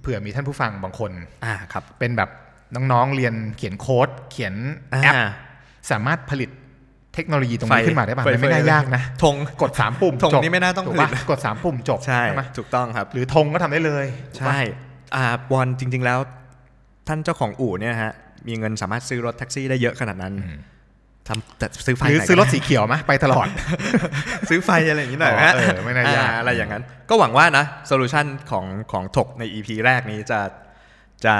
[0.00, 1.10] เผื่อมีท่านผู้ฟังบางคน
[1.44, 2.30] อ่าครับเป็นแบบ
[2.74, 4.54] น้องๆเรียนเขียนโค้ดเขียน
[4.90, 5.28] แอปอ่า
[5.90, 6.50] สามารถผลิต
[7.14, 14.60] เทคโนโลยีตรงไฟนี้ขึ้นมาได้ป่ะไฟมันไม่น่ายากนะธงกดสามปุ่มธงจบนี่ไม่น่าต้องถูกผลิปะตกดสามปุ่มจบใช่ไหมถูกต้องครับ หรือธงก็ทำได้เลยถูกปะใช่
[15.16, 16.18] อ่าบอลจริง ๆแล้ว
[17.08, 18.12] ท่านเจ้าของอู่เนี่ยฮะ
[18.48, 20.34] มีเงินสามารถซื้อรถแท็กซี่ได้เยอะขนาดนั้น
[21.28, 23.46] ทำแต่ซื้อไฟหรือไหนซื้อรถก็ได้สีเขียวไหมไปตลอด
[24.48, 30.40] ซื้อไฟอะไรอย่างนี้หน่อยอ๋อฮะเออไม่น่ายากอ่อะไรอย่างนั้น ก็หวังว่านะโซลูชันของของถกใน EP แรกนี้จะ
[31.24, 31.34] จะ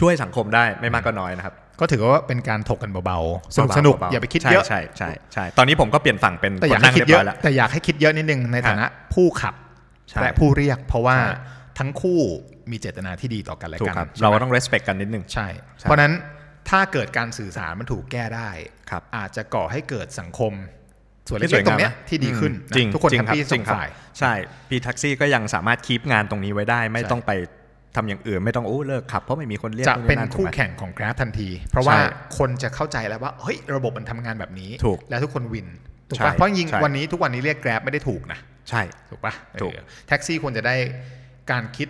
[0.00, 9.54] ช่วยสังคมได้ไม่มากก็น้อยนะครับ ก็ถือว่าเป็นการถกกันเบาๆ สนุกสนุกเบๆอย่าไปคิดใช่เยอะใช่ใช่ใช่ตอนนี้ผมก็เปลี่ยนฝั่งเป็นแต่อยากคนให้นั่งคิดเรียบเยร้ออะยแล้วแต่อยากให้คิดเยอะนิดนึงในฐานะผู้ขับ
[10.10, 11.32] ใช่และผู้เรียก เพราะว่าใช่
[11.78, 12.20] ทั้งคู่
[12.70, 15.48] มีเจตนาที่ดีต่อกันและถูกกันครับใช่เราไหมก็ต้อง respect กันนิดนึงใช่
[15.78, 16.12] ใช่เพราะฉะนั้น
[16.70, 18.50] ถ้าเกิดการสื่อสารมันถูกแก้ได้
[18.90, 20.52] ครับอาจจะก่อให้เกิดสังคม
[21.28, 24.32] ส่วนที่สเล็วยกๆตรงเนี้ยงามนะที่ดีขึ้นจริงนะทุกคนจริแฮงปครับปี้จสริองงครับฝ่ายใช่
[24.68, 27.32] พี่แท็กซี่ก็ยังสามารถคีปงานตรงนี้ไว้ได้ ไม่ใช่ต้องไป
[27.96, 32.04] ทำอย่างอื่นไม่ต้องโอ้เลิกขับเพราะไม่มีคนเรียกจะเป็นนู่นคู่ถูกไหมแข่งของ Grab ทันที เพราะว่าใช่
[32.38, 35.68] คนจะเข้าใจแล้วว่าเฮ้ยระบบมันทำงานแบบนี้ถูกแล้วทุกคนวิน
[36.08, 38.38] ถูกใช่ปะเพราะจริงใช่ๆวันนี้ทุกวันนี้เรียก Grab ไม่ได้ถูกนะ
[38.70, 39.32] ใช่ถูกปะ
[39.62, 40.74] ถูกเออแท็กซี่ควรจะได้
[41.50, 41.88] การคิด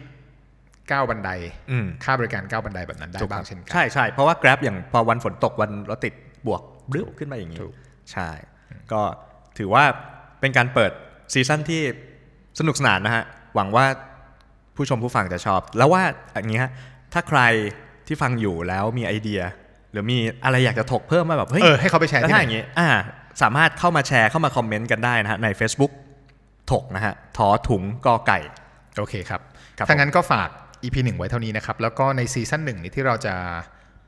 [0.90, 1.30] ก้าวบันได
[1.70, 6.14] อืมค่าบริการก้าวบันไดแบบนั้นได้ถูกบ้าคงรับเช่นกันใช่ใช่เพราะว่า Grab อย่างพอวันฝนตกวันรถติด
[6.46, 7.74] บวกบลึ้ขึ้นมาอย่างนี้ถูก
[8.12, 8.28] ใช่
[8.92, 9.00] ก็
[9.59, 9.84] ถือว่า
[10.40, 10.92] เป็นการเปิด
[11.33, 11.82] season ที่
[12.59, 13.24] สนุกสนานนะฮะ
[13.55, 13.86] หวังว่า
[14.77, 16.03] ผู้ชมผู้ฟังจะชอบ แล้วว่า
[16.33, 16.70] อย่างนี้ฮะ
[17.12, 17.41] ถ้าใคร
[18.07, 19.41] ที่ฟังอยู่แล้วมีไอเดีย
[19.93, 22.89] หรือมีอะไรอยากจะถกเพิ่มมาแบบเฮ้ยเออให้เขาไปแชร์แล้วที่ถ้าไหอนย่างนี้อ่า
[23.43, 25.93] สามารถเข้ามาแชร์เข้ามา comment กันได้นะฮะใน Facebook
[26.73, 28.39] ถกนะฮะถอถุงกอไก่
[28.99, 29.41] โอเคครับ
[29.79, 30.49] ครับถ้างั้นก็ฝาก
[30.85, 33.35] EP 1 ไว้เท่านี้นะครับ แล้วก็ใน season หนึ่งนี้ที่เราจะ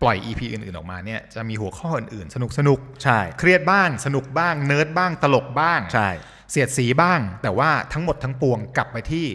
[0.02, 6.10] ปล่อย EP อื่นๆออกมาเนี่ยจะมีหัวข้ออื่นๆ สนุกสนุกใช่ๆเครียดบ้าง สนุกบ้าง เนิร์ดบ้างตลกบ้างใช่
[6.50, 9.26] เสียดสีบ้าง แต่ว่าทั้งหมดทั้งปวงกลับไปที่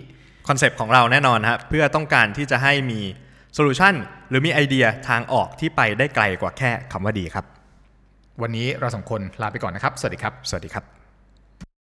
[0.50, 3.00] concept ของเราแน่นอนฮะเพื่อต้องการที่จะให้มี
[3.54, 3.94] โซลูชัน
[4.30, 7.46] หรือมีไอเดียทางออกที่ไปได้ไกลกว่าแค่คำว่าดีครับ
[8.42, 10.99] วันนี้เราสองคนลาไปก่อนนะครับ สวัสดีครับ สวัสดีครับ